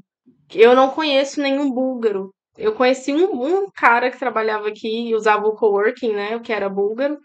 [0.54, 2.34] Eu não conheço nenhum búlgaro.
[2.58, 6.40] Eu conheci um, um cara que trabalhava aqui e usava o coworking, né?
[6.40, 7.18] Que era búlgaro.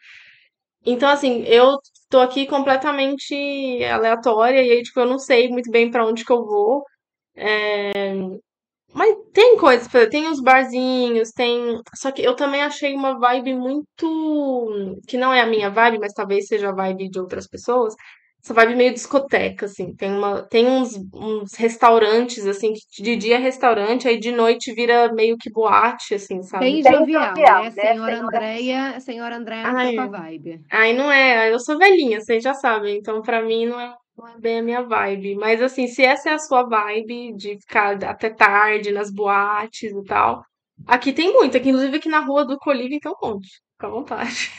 [0.85, 1.79] Então, assim, eu
[2.11, 3.35] tô aqui completamente
[3.85, 6.85] aleatória e aí, tipo, eu não sei muito bem pra onde que eu vou.
[8.93, 11.81] Mas tem coisas tem os barzinhos, tem.
[11.95, 14.97] Só que eu também achei uma vibe muito.
[15.07, 17.95] Que não é a minha vibe, mas talvez seja a vibe de outras pessoas.
[18.47, 19.93] Essa vibe meio discoteca, assim.
[19.97, 20.41] Tem, uma...
[20.43, 25.37] tem uns, uns restaurantes, assim, que de dia é restaurante, aí de noite vira meio
[25.37, 26.65] que boate, assim, sabe?
[26.65, 27.71] Bem jovial, né?
[27.73, 30.61] Senhora Andréia, Senhora Andréia não tua vibe.
[30.71, 31.53] aí não é.
[31.53, 32.99] Eu sou velhinha, vocês já sabem.
[32.99, 35.35] Então, pra mim, não é, não é bem a minha vibe.
[35.35, 40.05] Mas, assim, se essa é a sua vibe de ficar até tarde nas boates e
[40.05, 40.45] tal.
[40.87, 41.57] Aqui tem muito.
[41.57, 43.49] Aqui, inclusive, aqui na rua do Colívio tem um monte.
[43.73, 44.53] Fica à vontade.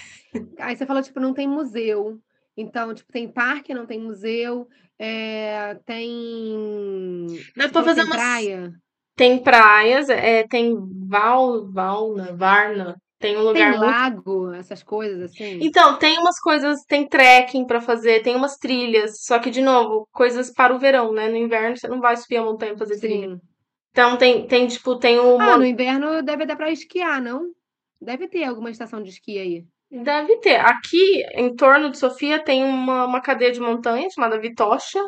[0.60, 2.20] Aí você falou, tipo, não tem museu.
[2.58, 4.68] Então, tipo, tem parque, não tem museu.
[5.00, 7.28] é, tem.
[7.56, 8.18] Dá pra falou que fazer tem umas.
[8.18, 8.72] praia.
[9.16, 10.76] Tem praias, é, tem
[11.08, 12.96] Val, Valna, Varna.
[13.20, 13.86] Tem um Tem lugar muito.
[13.86, 15.58] lago, essas coisas assim.
[15.60, 19.24] Então, tem umas coisas, tem trekking pra fazer, tem umas trilhas.
[19.24, 21.28] Só que, de novo, coisas para o verão, né?
[21.28, 23.36] No inverno você não vai subir a montanha e fazer trilha.
[23.36, 23.42] Sim.
[23.90, 25.58] Então, tem, tem tipo, tem Ah, uma.
[25.58, 27.52] no inverno deve dar pra esquiar, não?
[28.00, 29.66] Deve ter alguma estação de esqui aí.
[29.90, 30.60] Deve ter.
[30.60, 35.00] Aqui, em torno de Sofia, tem uma, uma cadeia de montanha chamada Vitocha,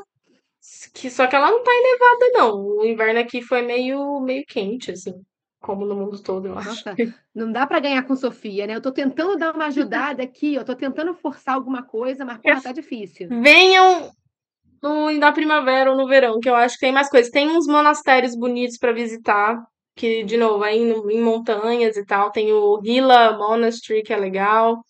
[0.93, 2.77] que só que ela não tá elevada, não.
[2.77, 5.13] O inverno aqui foi meio, meio quente, assim,
[5.59, 6.69] como no mundo todo, eu acho.
[6.69, 6.95] Nossa,
[7.35, 8.75] não dá pra ganhar com Sofia, né?
[8.75, 12.61] Eu tô tentando dar uma ajudada aqui, eu tô tentando forçar alguma coisa, mas porra,
[12.61, 13.27] tá difícil.
[13.29, 14.09] Venham
[14.81, 17.31] no, na primavera ou no verão, que eu acho que tem mais coisas.
[17.31, 19.61] Tem uns monastérios bonitos pra visitar,
[19.95, 22.31] que, de novo, aí em, em montanhas e tal.
[22.31, 24.81] Tem o Hila Monastery, que é legal.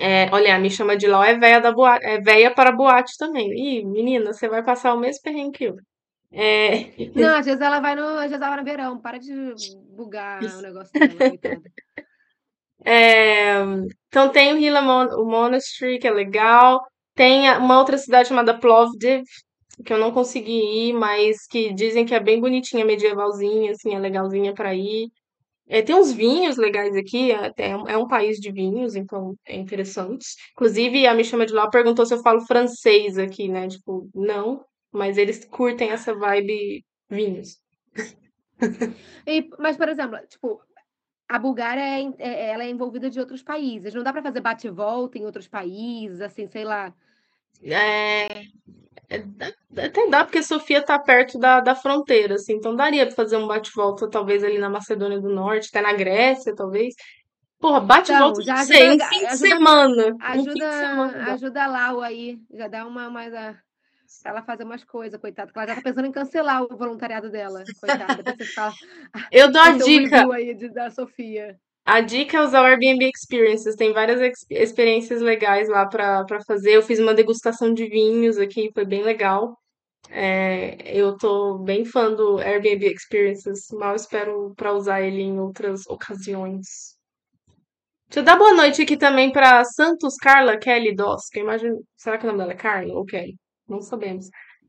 [0.00, 3.48] É, olha, me chama de Lau é véia da boate, é véia para boate também.
[3.52, 5.76] Ih, menina, você vai passar o mesmo perrengue que eu.
[6.32, 9.00] É, Não, às vezes ela vai no, às vezes ela vai no verão.
[9.00, 9.32] Para de
[9.94, 11.62] bugar o negócio dela, coitada.
[12.84, 13.54] é,
[14.08, 16.80] então tem o Hila Mon o Monastery, que é legal.
[17.14, 19.22] Tem uma outra cidade chamada Plovdiv,
[19.84, 23.98] que eu não consegui ir, mas que dizem que é bem bonitinha, medievalzinha, assim, é
[23.98, 25.08] legalzinha pra ir.
[25.68, 29.56] É, tem uns vinhos legais aqui, é, até é um país de vinhos, então é
[29.56, 30.26] interessante.
[30.52, 33.68] Inclusive, a me chama de lá perguntou se eu falo francês aqui, né?
[33.68, 37.58] Tipo, não, mas eles curtem essa vibe vinhos.
[39.26, 40.60] E- mas, por exemplo, tipo,
[41.28, 43.94] a Bulgária é, é- ela é envolvida de outros países.
[43.94, 46.94] Não dá pra fazer bate-volta em outros países, assim, sei lá.
[47.62, 48.44] É,
[49.76, 53.46] até dá, porque Sofia tá perto da, da fronteira, assim, então daria pra fazer um
[53.46, 56.94] bate-volta, talvez ali na Macedônia do Norte, até na Grécia, talvez.
[57.58, 60.06] Porra, bate-volta, Então, já sei, um ajuda, de semana.
[60.08, 61.12] Um fim de ajuda, semana.
[61.12, 61.32] dá.
[61.32, 63.56] ajuda a Lau aí, já dá uma mais a,
[64.24, 68.16] ela fazer umas coisas, coitada, ela já tá pensando em cancelar o voluntariado dela, coitada.
[68.22, 68.72] Depois você fala,
[69.32, 70.34] Eu dou a é dica.
[70.34, 71.58] aí de- da Sofia.
[71.86, 73.76] A dica é usar o Airbnb Experiences.
[73.76, 76.72] Tem várias ex- experiências legais lá pra fazer.
[76.76, 79.58] Eu fiz uma degustação de vinhos aqui, foi bem legal.
[80.10, 83.66] É, eu tô bem fã do Airbnb Experiences.
[83.72, 86.94] Mal espero pra usar ele em outras ocasiões.
[88.08, 91.28] Deixa eu dar boa noite aqui também pra Santos Carla Kelly Doss.
[91.30, 91.82] Que imagino.
[91.96, 93.36] Será que o nome dela é Carla ou Kelly?
[93.68, 94.28] Não sabemos.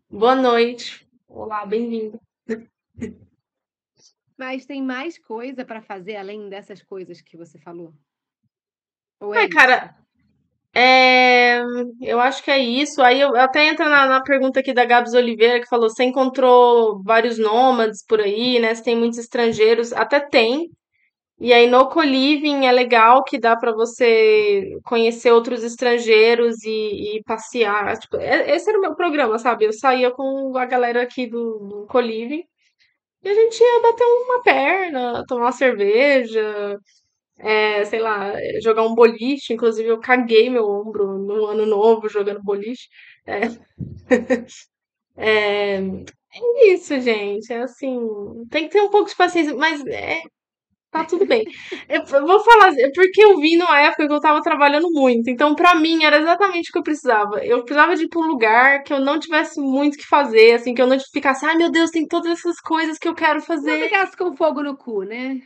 [0.10, 1.08] Boa noite.
[1.28, 2.20] Olá, bem-vinda.
[4.38, 7.94] Mas tem mais coisa para fazer além dessas coisas que você falou?
[9.20, 9.50] Ou é isso?
[9.50, 9.96] cara,
[10.76, 11.62] É,
[12.02, 13.02] eu acho que é isso.
[13.02, 17.02] Aí eu até entra na, na pergunta aqui da Gabs Oliveira, que falou: você encontrou
[17.04, 18.76] vários nômades por aí, né?
[18.76, 19.94] Você tem muitos estrangeiros?
[19.94, 20.70] Até tem.
[21.40, 27.24] E aí no co-living é legal que dá pra você conhecer outros estrangeiros e, e
[27.26, 27.98] passear.
[28.00, 29.66] Tipo, é- esse era o meu programa, sabe?
[29.66, 32.44] Eu saía com a galera aqui do, do co-living
[33.26, 36.80] e a gente ia bater uma perna, tomar uma cerveja.
[37.38, 38.34] É, sei lá,
[38.64, 39.54] jogar um boliche.
[39.54, 42.88] Inclusive, eu caguei meu ombro no ano novo jogando boliche.
[43.28, 43.42] É,
[45.18, 47.52] é, é isso, gente.
[47.54, 47.98] É assim,
[48.52, 50.22] tem que ter um pouco de paciência, mas é,
[50.96, 51.44] tá tudo bem.
[51.90, 55.30] Eu, vou falar, assim, porque eu vim numa época que eu tava trabalhando muito.
[55.30, 57.44] Então, pra mim, era exatamente o que eu precisava.
[57.44, 60.54] Eu precisava de ir pra um lugar que eu não tivesse muito o que fazer,
[60.54, 63.40] assim, que eu não ficasse, ai meu Deus, tem todas essas coisas que eu quero
[63.40, 63.84] Não fazer.
[63.84, 65.40] ficasse com fogo no cu, né?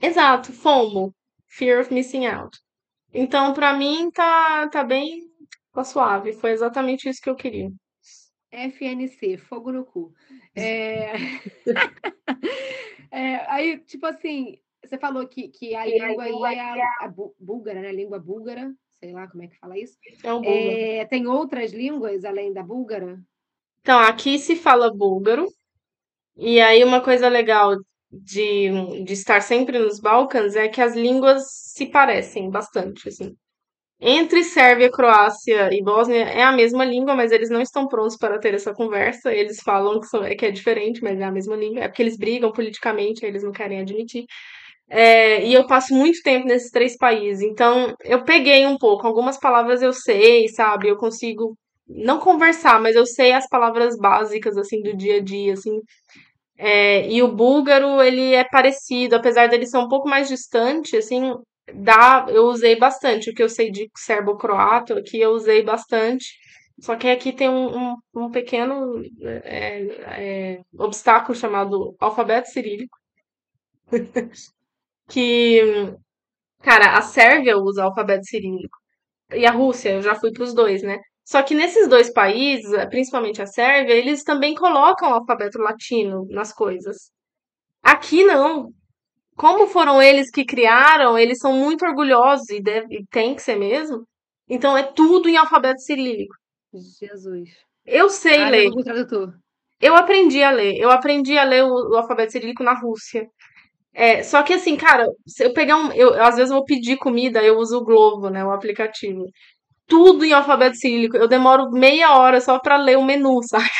[0.00, 1.12] Exato, FOMO,
[1.48, 2.58] Fear of Missing Out.
[3.12, 5.20] Então, pra mim, tá, tá bem
[5.72, 6.32] tá suave.
[6.32, 7.68] Foi exatamente isso que eu queria.
[8.50, 10.12] FNC, fogo no cu.
[10.54, 11.12] É...
[13.10, 17.34] é, aí, tipo assim, você falou que, que a língua aí é a, a bú-
[17.38, 17.88] búlgara, né?
[17.88, 19.98] A língua búlgara, sei lá como é que fala isso.
[20.22, 20.78] É búlgaro.
[20.78, 23.20] É, tem outras línguas além da búlgara?
[23.80, 25.46] Então, aqui se fala búlgaro.
[26.36, 27.76] E aí, uma coisa legal
[28.10, 28.70] de,
[29.04, 33.36] de estar sempre nos Balcãs é que as línguas se parecem bastante, assim.
[34.00, 38.38] Entre Sérvia, Croácia e Bósnia é a mesma língua, mas eles não estão prontos para
[38.38, 39.32] ter essa conversa.
[39.34, 41.82] Eles falam que, são- é que é diferente, mas é a mesma língua.
[41.84, 44.26] É porque eles brigam politicamente, eles não querem admitir.
[44.90, 49.06] É, e eu passo muito tempo nesses três países, então eu peguei um pouco.
[49.06, 50.88] Algumas palavras eu sei, sabe?
[50.88, 51.56] Eu consigo
[51.88, 55.80] não conversar, mas eu sei as palavras básicas, assim, do dia a dia, assim.
[56.58, 61.34] É, e o búlgaro, ele é parecido, apesar dele ser um pouco mais distante, assim,
[61.74, 63.30] dá, eu usei bastante.
[63.30, 66.26] O que eu sei de serbo-croato aqui eu usei bastante.
[66.80, 69.02] Só que aqui tem um, um, um pequeno
[69.44, 72.96] é, é, obstáculo chamado alfabeto cirílico,
[75.10, 75.94] que,
[76.62, 78.78] cara, a Sérvia usa alfabeto cirílico.
[79.32, 80.98] E a Rússia, eu já fui para os dois, né?
[81.24, 86.52] Só que nesses dois países, principalmente a Sérvia, eles também colocam o alfabeto latino nas
[86.52, 87.10] coisas.
[87.82, 88.70] Aqui não.
[89.36, 93.56] Como foram eles que criaram, eles são muito orgulhosos e, deve, e tem que ser
[93.56, 94.06] mesmo.
[94.48, 96.34] Então é tudo em alfabeto cirílico.
[97.00, 97.50] Jesus.
[97.86, 98.70] Eu sei Ah, ler.
[98.84, 99.34] Tradutor.
[99.80, 100.76] Eu aprendi a ler.
[100.78, 103.26] Eu aprendi a ler o, o alfabeto cirílico na Rússia.
[103.92, 105.92] É, só que assim, cara, se eu pegar um.
[105.92, 108.44] Eu, às vezes eu vou pedir comida, eu uso o Globo, né?
[108.44, 109.24] O aplicativo.
[109.88, 111.16] Tudo em alfabeto cirílico.
[111.16, 113.70] Eu demoro meia hora só pra ler o menu, sabe?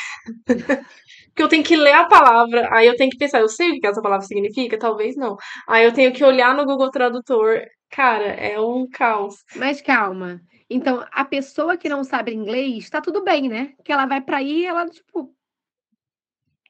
[1.28, 3.80] Porque eu tenho que ler a palavra, aí eu tenho que pensar, eu sei o
[3.80, 4.78] que essa palavra significa?
[4.78, 5.36] Talvez não.
[5.68, 7.62] Aí eu tenho que olhar no Google Tradutor.
[7.90, 9.36] Cara, é um caos.
[9.56, 10.40] Mas calma.
[10.68, 13.72] Então, a pessoa que não sabe inglês, tá tudo bem, né?
[13.84, 15.34] Que ela vai pra aí, ela, tipo.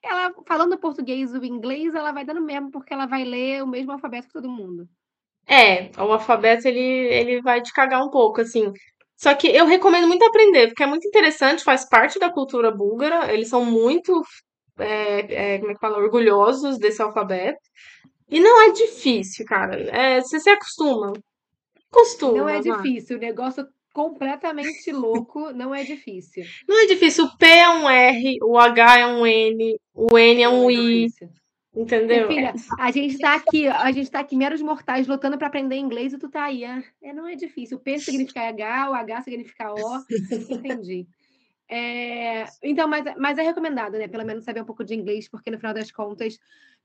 [0.03, 3.93] Ela falando português ou inglês, ela vai dando mesmo, porque ela vai ler o mesmo
[3.93, 4.89] alfabeto que todo mundo.
[5.47, 8.73] É, o alfabeto ele, ele vai te cagar um pouco, assim.
[9.17, 13.33] Só que eu recomendo muito aprender, porque é muito interessante, faz parte da cultura búlgara.
[13.33, 14.23] Eles são muito,
[14.79, 17.61] é, é, como é que fala, orgulhosos desse alfabeto.
[18.31, 19.77] E não é difícil, cara.
[19.91, 21.13] É, você se acostuma.
[21.91, 22.39] Acostuma.
[22.39, 22.63] Não é vai.
[22.63, 23.19] difícil.
[23.19, 26.45] O negócio completamente louco não é difícil.
[26.69, 27.25] Não é difícil.
[27.25, 30.75] O P é um R, o H é um N, o N é um é
[30.75, 31.07] I,
[31.75, 32.29] entendeu?
[32.29, 35.77] Minha filha, a gente tá aqui, a gente tá aqui, meros mortais, lutando para aprender
[35.77, 36.65] inglês e tu tá aí.
[36.65, 37.79] ah, É, não é difícil.
[37.79, 40.05] O P significa H, o H significa O.
[40.51, 41.07] Entendi.
[41.73, 44.09] É, então, mas, mas é recomendado, né?
[44.09, 46.37] Pelo menos saber um pouco de inglês, porque no final das contas,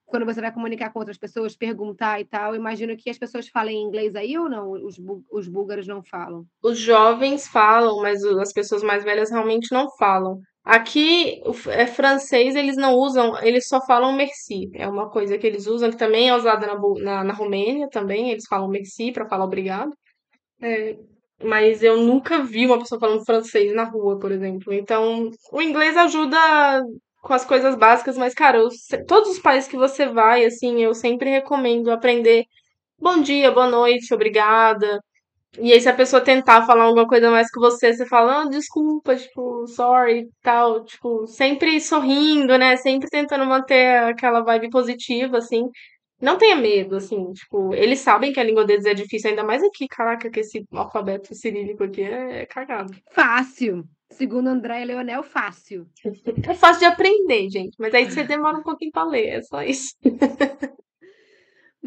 [0.06, 3.82] quando você vai comunicar com outras pessoas, perguntar e tal, imagino que as pessoas falem
[3.82, 4.72] inglês aí ou não?
[4.72, 4.97] Os,
[5.32, 6.45] os búlgaros não falam.
[6.64, 10.39] Os jovens falam, mas as pessoas mais velhas realmente não falam.
[10.64, 14.70] Aqui, é francês, eles não usam, eles só falam merci.
[14.74, 18.32] É uma coisa que eles usam, que também é usada na, na, na Romênia também,
[18.32, 19.91] eles falam merci para falar obrigado.
[20.62, 20.97] É,
[21.43, 24.74] mas eu nunca vi uma pessoa falando francês na rua, por exemplo.
[24.74, 26.38] Então, o inglês ajuda
[27.26, 30.82] com as coisas básicas, mas, cara, eu se- todos os países que você vai, assim,
[30.84, 32.46] eu sempre recomendo aprender
[33.00, 35.00] bom dia, boa noite, obrigada.
[35.60, 38.50] E aí, se a pessoa tentar falar alguma coisa mais que você, você fala, ah,
[38.50, 42.76] desculpa, tipo, sorry, e tal, tipo, sempre sorrindo, né?
[42.78, 45.64] Sempre tentando manter aquela vibe positiva, assim.
[46.22, 49.64] Não tenha medo, assim, tipo, eles sabem que a língua deles é difícil, ainda mais
[49.64, 52.94] aqui, caraca, que esse alfabeto cirílico aqui é cagado.
[53.12, 53.84] Fácil.
[54.16, 55.88] Segundo André Leonel, fácil.
[56.49, 59.61] É fácil de aprender, gente, mas aí você demora um pouquinho pra ler, é só
[59.61, 59.93] isso.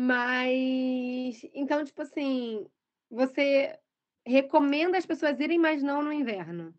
[0.00, 2.64] Mas, então, tipo assim,
[3.10, 3.76] você
[4.24, 6.72] recomenda as pessoas irem, mas não no inverno.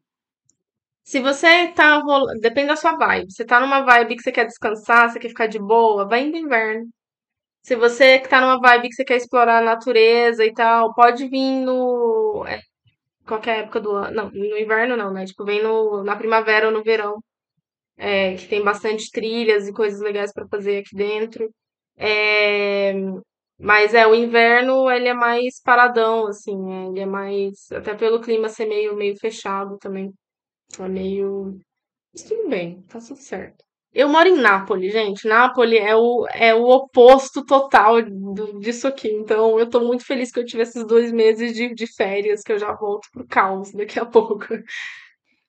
[1.04, 3.30] Se você tá rolando, depende da sua vibe.
[3.30, 6.38] Você tá numa vibe que você quer descansar, você quer ficar de boa, vai no
[6.38, 6.88] inverno.
[7.64, 11.28] Se você que tá numa vibe que você quer explorar a natureza e tal, pode
[11.28, 12.62] vir no é,
[13.30, 14.16] qualquer época do ano.
[14.16, 15.26] Não, no inverno não, né?
[15.26, 17.24] Tipo, vem no, na primavera ou no verão,
[17.98, 21.50] é, que tem bastante trilhas e coisas legais pra fazer aqui dentro.
[21.98, 22.94] É,
[23.60, 27.72] mas é, o inverno ele é mais paradão, assim, é, ele é mais.
[27.72, 30.14] Até pelo clima ser meio, meio fechado também.
[30.80, 31.60] É meio.
[32.14, 33.66] Mas tudo bem, tá tudo certo.
[33.94, 35.28] Eu moro em Nápoles, gente.
[35.28, 39.10] Nápoles é o, é o oposto total do- disso aqui.
[39.12, 42.52] Então, eu tô muito feliz que eu tive esses dois meses de, de férias, que
[42.52, 44.46] eu já volto pro caos daqui a pouco.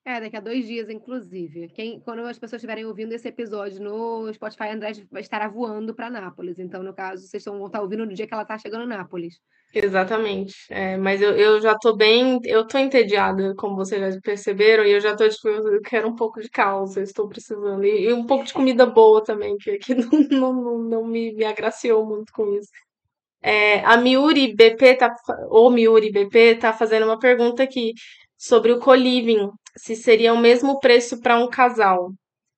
[0.04, 1.68] É, daqui a dois dias, inclusive.
[1.68, 6.58] Quem, quando as pessoas estiverem ouvindo esse episódio no Spotify, André estará voando para Nápoles.
[6.58, 9.38] Então, no caso, vocês vão estar ouvindo no dia que ela tá chegando em Nápoles.
[9.74, 10.54] Exatamente.
[10.70, 12.40] É, mas eu, eu já tô bem.
[12.44, 16.16] Eu tô entediada, como vocês já perceberam, e eu já tô, tipo, eu quero um
[16.16, 17.84] pouco de caos, eu estou precisando.
[17.84, 21.32] E, e um pouco de comida boa também, que aqui não, não, não, não me,
[21.34, 22.70] me agraciou muito com isso.
[23.42, 25.14] É, a Miuri BP tá,
[25.48, 27.92] ou Miuri BP tá fazendo uma pergunta aqui
[28.36, 32.12] sobre o co-living, se seria o mesmo preço para um casal.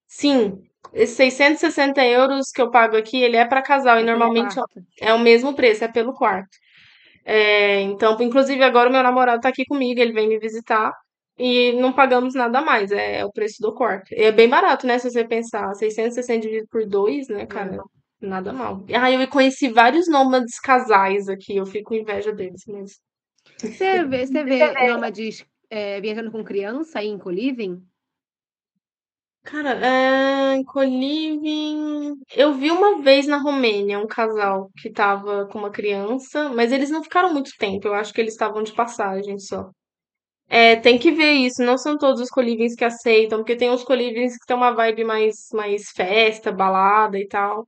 [0.07, 0.59] Sim,
[0.93, 4.55] esses 660 euros que eu pago aqui, ele é para casal e É normalmente
[5.01, 6.51] é o mesmo preço, é pelo quarto.
[7.25, 10.93] É, então, inclusive agora o meu namorado tá aqui comigo, ele vem me visitar
[11.39, 14.13] e não pagamos nada mais, é, é o preço do quarto.
[14.13, 18.27] E é bem barato, né, se você pensar, 660 dividido por dois, né, cara, É.
[18.27, 18.85] nada mal.
[18.93, 22.97] Ah, eu conheci vários nômades casais aqui, eu fico com inveja deles mesmo.
[23.59, 27.83] Você vê, você vê nômades é, viajando com criança em co-living?
[29.45, 35.71] Cara, é, co-living, eu vi uma vez na Romênia um casal que tava com uma
[35.71, 39.71] criança, mas eles não ficaram muito tempo, eu acho que eles estavam de passagem só.
[40.49, 43.85] É, tem que ver isso, não são todos os colivings que aceitam, porque tem uns
[43.85, 47.67] colivings que tem uma vibe mais, mais festa, balada e tal.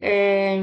[0.00, 0.56] É,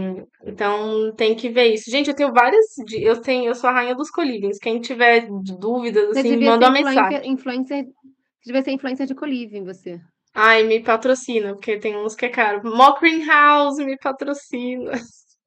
[0.45, 1.89] então tem que ver isso.
[1.89, 2.65] Gente, eu tenho várias.
[2.93, 4.59] Eu tenho, eu sou a rainha dos colivings.
[4.59, 5.27] Quem tiver
[5.59, 7.31] dúvidas, Você assim, manda uma mensagem.
[7.31, 7.91] influencer, você
[8.45, 9.99] devia ser influencer de co-living, você.
[10.33, 12.61] Ai, me patrocina, porque tem uns que é caro.
[12.63, 14.91] Mockring House me patrocina.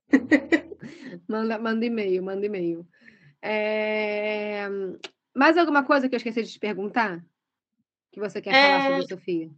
[1.28, 2.86] Manda, manda e-mail, manda e-mail.
[3.42, 4.68] É,
[5.34, 7.20] Mais alguma coisa que eu esqueci de te perguntar?
[8.12, 9.50] Que você quer falar É, sobre Sofia?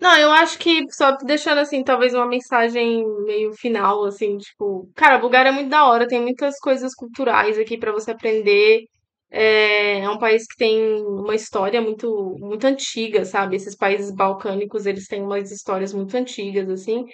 [0.00, 5.16] Não, eu acho que só deixando assim, talvez uma mensagem meio final, assim, tipo, cara,
[5.16, 8.82] a Bulgária é muito da hora, tem muitas coisas culturais aqui pra você aprender.
[9.30, 13.56] É, é um país que tem uma história muito, muito antiga, sabe?
[13.56, 17.04] Esses países balcânicos, eles têm umas histórias muito antigas, assim.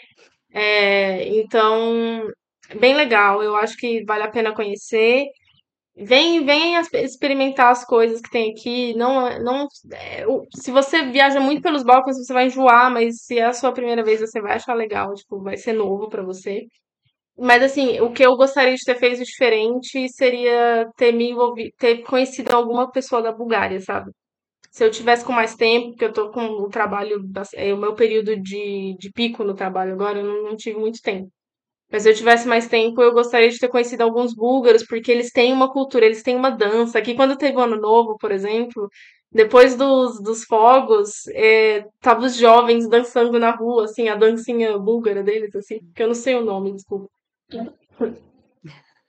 [0.52, 2.28] É, então,
[2.80, 5.26] bem legal, eu acho que vale a pena conhecer.
[5.96, 8.94] Vem, vem experimentar as coisas que tem aqui.
[8.96, 10.24] Não, não, é,
[10.56, 14.02] se você viaja muito pelos Balcãs, você vai enjoar, mas se é a sua primeira
[14.02, 16.66] vez, você vai achar legal, tipo, vai ser novo pra você.
[17.38, 22.02] Mas assim, o que eu gostaria de ter feito diferente seria ter me envolvido, ter
[22.04, 24.10] conhecido alguma pessoa da Bulgária, sabe?
[24.72, 27.22] Se eu tivesse com mais tempo, porque eu tô com o trabalho,
[27.54, 31.00] é o meu período de, de pico no trabalho agora, eu não, não tive muito
[31.02, 31.30] tempo.
[31.94, 35.30] Mas se eu tivesse mais tempo, eu gostaria de ter conhecido alguns búlgaros, porque eles
[35.30, 36.98] têm uma cultura, eles têm uma dança.
[36.98, 38.88] Aqui, quando teve o Ano Novo, por exemplo,
[39.30, 45.22] depois dos, dos fogos, é, tava os jovens dançando na rua, assim, a dancinha búlgara
[45.22, 47.08] deles, assim, que eu não sei o nome, desculpa.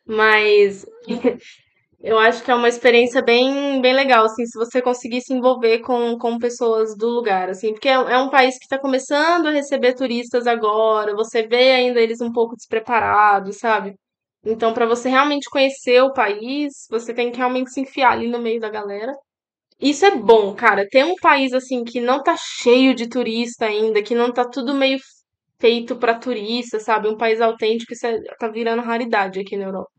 [0.06, 0.86] Mas
[2.06, 5.80] eu acho que é uma experiência bem, bem legal, assim, se você conseguir se envolver
[5.80, 9.52] com, com pessoas do lugar, assim, porque é, é um país que está começando a
[9.52, 13.96] receber turistas agora, você vê ainda eles um pouco despreparados, sabe?
[14.46, 18.40] Então, para você realmente conhecer o país, você tem que realmente se enfiar ali no
[18.40, 19.12] meio da galera.
[19.80, 20.88] Isso é bom, cara.
[20.90, 24.74] Ter um país assim que não tá cheio de turista ainda, que não tá tudo
[24.76, 25.00] meio
[25.60, 27.10] feito pra turista, sabe?
[27.10, 29.95] Um país autêntico, isso é, tá virando raridade aqui na Europa.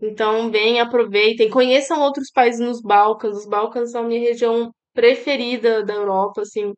[0.00, 3.36] Então, bem, aproveitem, conheçam outros países nos Balcãs.
[3.36, 6.72] Os Balcãs são a minha região preferida da Europa, assim,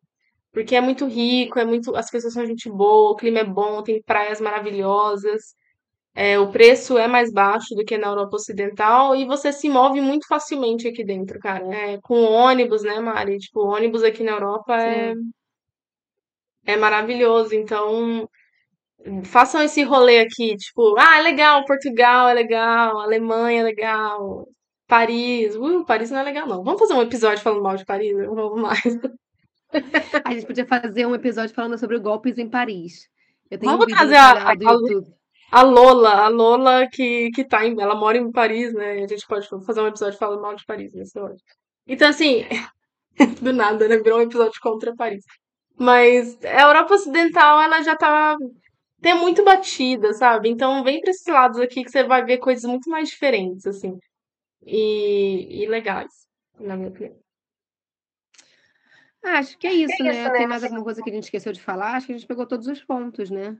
[0.52, 3.82] porque é muito rico, é muito, as pessoas são gente boa, o clima é bom,
[3.82, 5.54] tem praias maravilhosas.
[6.14, 10.00] É, o preço é mais baixo do que na Europa Ocidental e você se move
[10.00, 11.64] muito facilmente aqui dentro, cara.
[11.74, 13.38] É, com ônibus, né, Mari?
[13.38, 15.30] Tipo, ônibus aqui na Europa é, Sim.
[16.66, 17.54] é maravilhoso.
[17.54, 18.28] Então,
[19.24, 24.46] façam esse rolê aqui, tipo, ah, é legal, Portugal é legal, Alemanha é legal,
[24.86, 25.54] Paris.
[25.56, 26.62] Uh, Paris não é legal, não.
[26.62, 28.16] Vamos fazer um episódio falando mal de Paris?
[28.16, 28.82] Não vamos mais.
[30.24, 33.08] A gente podia fazer um episódio falando sobre golpes em Paris.
[33.50, 34.54] Eu tenho um Vamos no trazer a, a,
[35.52, 39.02] a Lola, a Lola que, que tá em, ela mora em Paris, né?
[39.02, 41.38] A gente pode fazer um episódio falando mal de Paris, ser ótimo.
[41.86, 42.44] Então, assim,
[43.40, 43.96] do nada, né?
[43.98, 45.24] Virou um episódio contra Paris.
[45.78, 48.36] Mas a Europa Ocidental, ela já tá
[49.00, 50.48] tem muito batida, sabe?
[50.48, 53.98] Então vem pra esses lados aqui que você vai ver coisas muito mais diferentes, assim.
[54.64, 56.26] E, e legais,
[56.58, 57.16] na minha opinião.
[59.22, 60.30] Ah, acho que é isso, né?
[60.30, 61.96] Tem mais alguma coisa que a gente esqueceu de falar?
[61.96, 63.56] Acho que a gente pegou todos os pontos, né?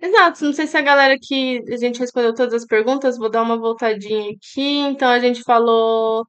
[0.00, 3.42] Exato, não sei se a galera que a gente respondeu todas as perguntas, vou dar
[3.42, 4.78] uma voltadinha aqui.
[4.78, 6.26] Então a gente falou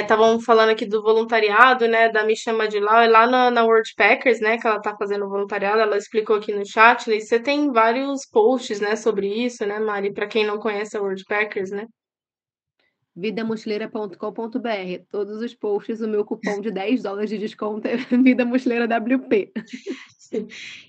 [0.00, 3.62] Estavam falando aqui do voluntariado, né, da Me Chama de Lau, e lá na, na
[3.64, 7.38] World Packers, né, que ela tá fazendo voluntariado, ela explicou aqui no chat, e você
[7.38, 11.70] tem vários posts, né, sobre isso, né, Mari, para quem não conhece a World Packers,
[11.70, 11.86] né?
[13.16, 15.04] vidamochileira.com.br.
[15.08, 19.52] Todos os posts, o meu cupom de 10 dólares de desconto é Vida Mochileira WP.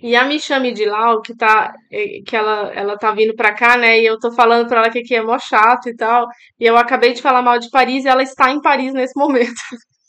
[0.01, 3.53] E a Me Chame de Lau, que tá, eh, que ela, ela tá vindo pra
[3.53, 6.27] cá, né, e eu tô falando pra ela que aqui é mó chato e tal,
[6.59, 9.53] e eu acabei de falar mal de Paris e ela está em Paris nesse momento.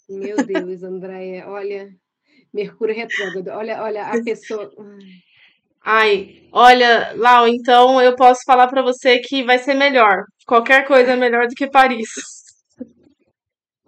[0.08, 1.88] Meu Deus, Andréia, olha,
[2.52, 4.70] Mercúrio retrógrado, olha, olha, a pessoa...
[5.88, 10.24] Ai, olha, Lau, então eu posso falar pra você que vai ser melhor.
[10.44, 12.08] Qualquer coisa é melhor do que Paris.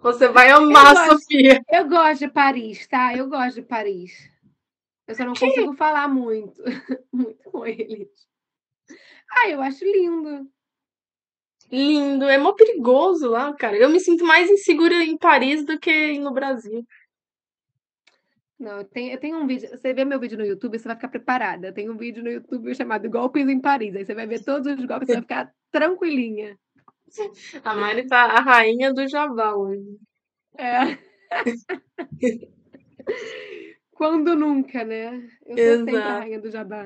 [0.01, 1.19] Você vai amar, gosto.
[1.19, 1.59] Sofia.
[1.69, 3.13] Eu gosto de Paris, tá?
[3.13, 4.13] Eu gosto de Paris.
[5.09, 6.61] Eu só não consigo falar muito,
[7.11, 8.07] muito com eles.
[9.31, 10.47] Ah, eu acho lindo.
[11.71, 13.75] Lindo, é mó perigoso lá, cara.
[13.75, 16.85] Eu me sinto mais insegura em Paris do que no Brasil.
[18.59, 19.67] Não, eu tenho, eu tenho um vídeo.
[19.69, 21.73] Você vê meu vídeo no YouTube, você vai ficar preparada.
[21.73, 23.95] Tem um vídeo no YouTube chamado Golpes em Paris.
[23.95, 26.55] Aí você vai ver todos os golpes, você vai ficar tranquilinha.
[27.63, 29.97] A Mari tá a rainha do Jabá hoje.
[30.55, 30.99] É.
[33.99, 35.11] Quando nunca, né?
[35.45, 36.19] Eu sou sempre a Exato.
[36.19, 36.85] rainha do Jabá.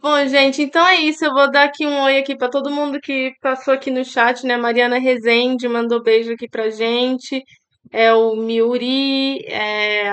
[0.00, 1.24] Bom, gente, então é isso.
[1.24, 4.46] Eu vou dar aqui um oi aqui pra todo mundo que passou aqui no chat,
[4.46, 4.56] né?
[4.56, 7.42] Mariana Rezende mandou beijo aqui pra gente.
[7.90, 10.08] É o Miuri, é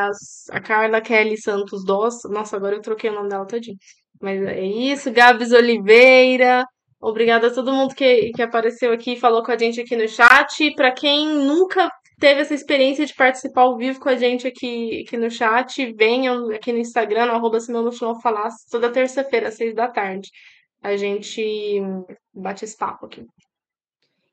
[0.49, 2.23] a Carla Kelly Santos Doss.
[2.31, 3.77] Nossa, agora eu troquei o nome dela todinho.
[4.19, 5.11] Mas é isso.
[5.11, 6.65] Gabs Oliveira.
[6.99, 10.09] Obrigada a todo mundo que, que apareceu aqui e falou com a gente aqui no
[10.09, 10.73] chat.
[10.73, 15.18] Pra quem nunca teve essa experiência de participar ao vivo com a gente aqui, aqui
[15.18, 17.59] no chat, venham aqui no Instagram, no arroba
[18.22, 20.30] falasse, toda terça-feira, às seis da tarde.
[20.82, 21.82] A gente
[22.34, 23.26] bate esse papo aqui.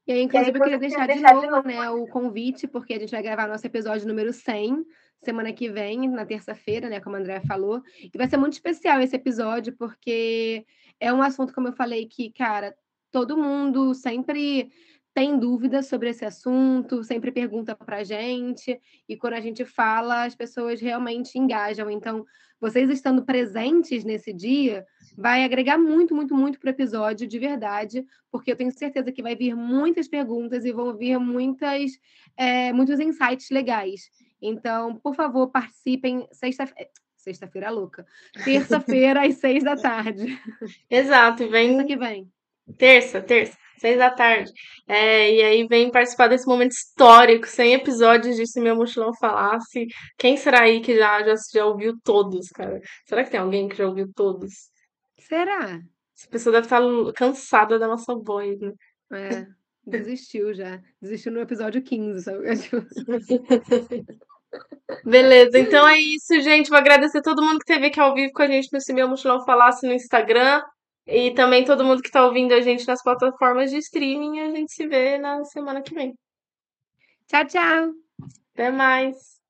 [0.07, 3.23] E aí, inclusive, eu queria deixar de novo, né, o convite, porque a gente vai
[3.23, 4.85] gravar nosso episódio número 100
[5.25, 7.81] semana que vem, na terça-feira, né, como a Andrea falou.
[8.13, 10.65] E vai ser muito especial esse episódio, porque
[10.99, 12.75] é um assunto, como eu falei, que, cara,
[13.11, 14.69] todo mundo sempre
[15.15, 20.35] tem dúvidas sobre esse assunto, sempre pergunta pra gente, e quando a gente fala, as
[20.35, 21.91] pessoas realmente engajam.
[21.91, 22.25] Então,
[22.61, 24.87] vocês estando presentes nesse dia,
[25.17, 29.23] vai agregar muito, muito, muito para o episódio, de verdade, porque eu tenho certeza que
[29.23, 31.91] vai vir muitas perguntas e vão vir muitas,
[32.37, 34.11] é, muitos insights legais.
[34.41, 36.91] Então, por favor, participem sexta-feira.
[37.17, 38.05] Sexta-feira louca.
[38.45, 40.39] Terça-feira, às seis da tarde.
[40.91, 41.77] Exato, vem.
[41.77, 42.33] Terça que vem.
[42.79, 44.53] Terça, terça, seis da tarde.
[44.87, 49.87] É, e aí vem participar desse momento histórico, 100 episódios de Se Meu Mochilão Falasse.
[50.17, 52.81] Quem será aí que já, já, já ouviu todos, cara?
[53.07, 54.53] Será que tem alguém que já ouviu todos?
[55.19, 55.81] Será?
[56.17, 56.81] Essa pessoa deve estar
[57.15, 58.73] cansada da nossa voz, né?
[59.13, 59.47] É,
[59.85, 60.81] desistiu já.
[61.01, 62.45] Desistiu no episódio 15, sabe?
[65.05, 66.69] Beleza, então é isso, gente.
[66.69, 69.09] Vou agradecer todo mundo que esteve aqui ao vivo com a gente no Se Meu
[69.09, 70.63] Mochilão Falasse no Instagram.
[71.07, 74.41] E também todo mundo que está ouvindo a gente nas plataformas de streaming.
[74.41, 76.15] A gente se vê na semana que vem.
[77.27, 77.93] Tchau, tchau!
[78.55, 79.42] Até mais!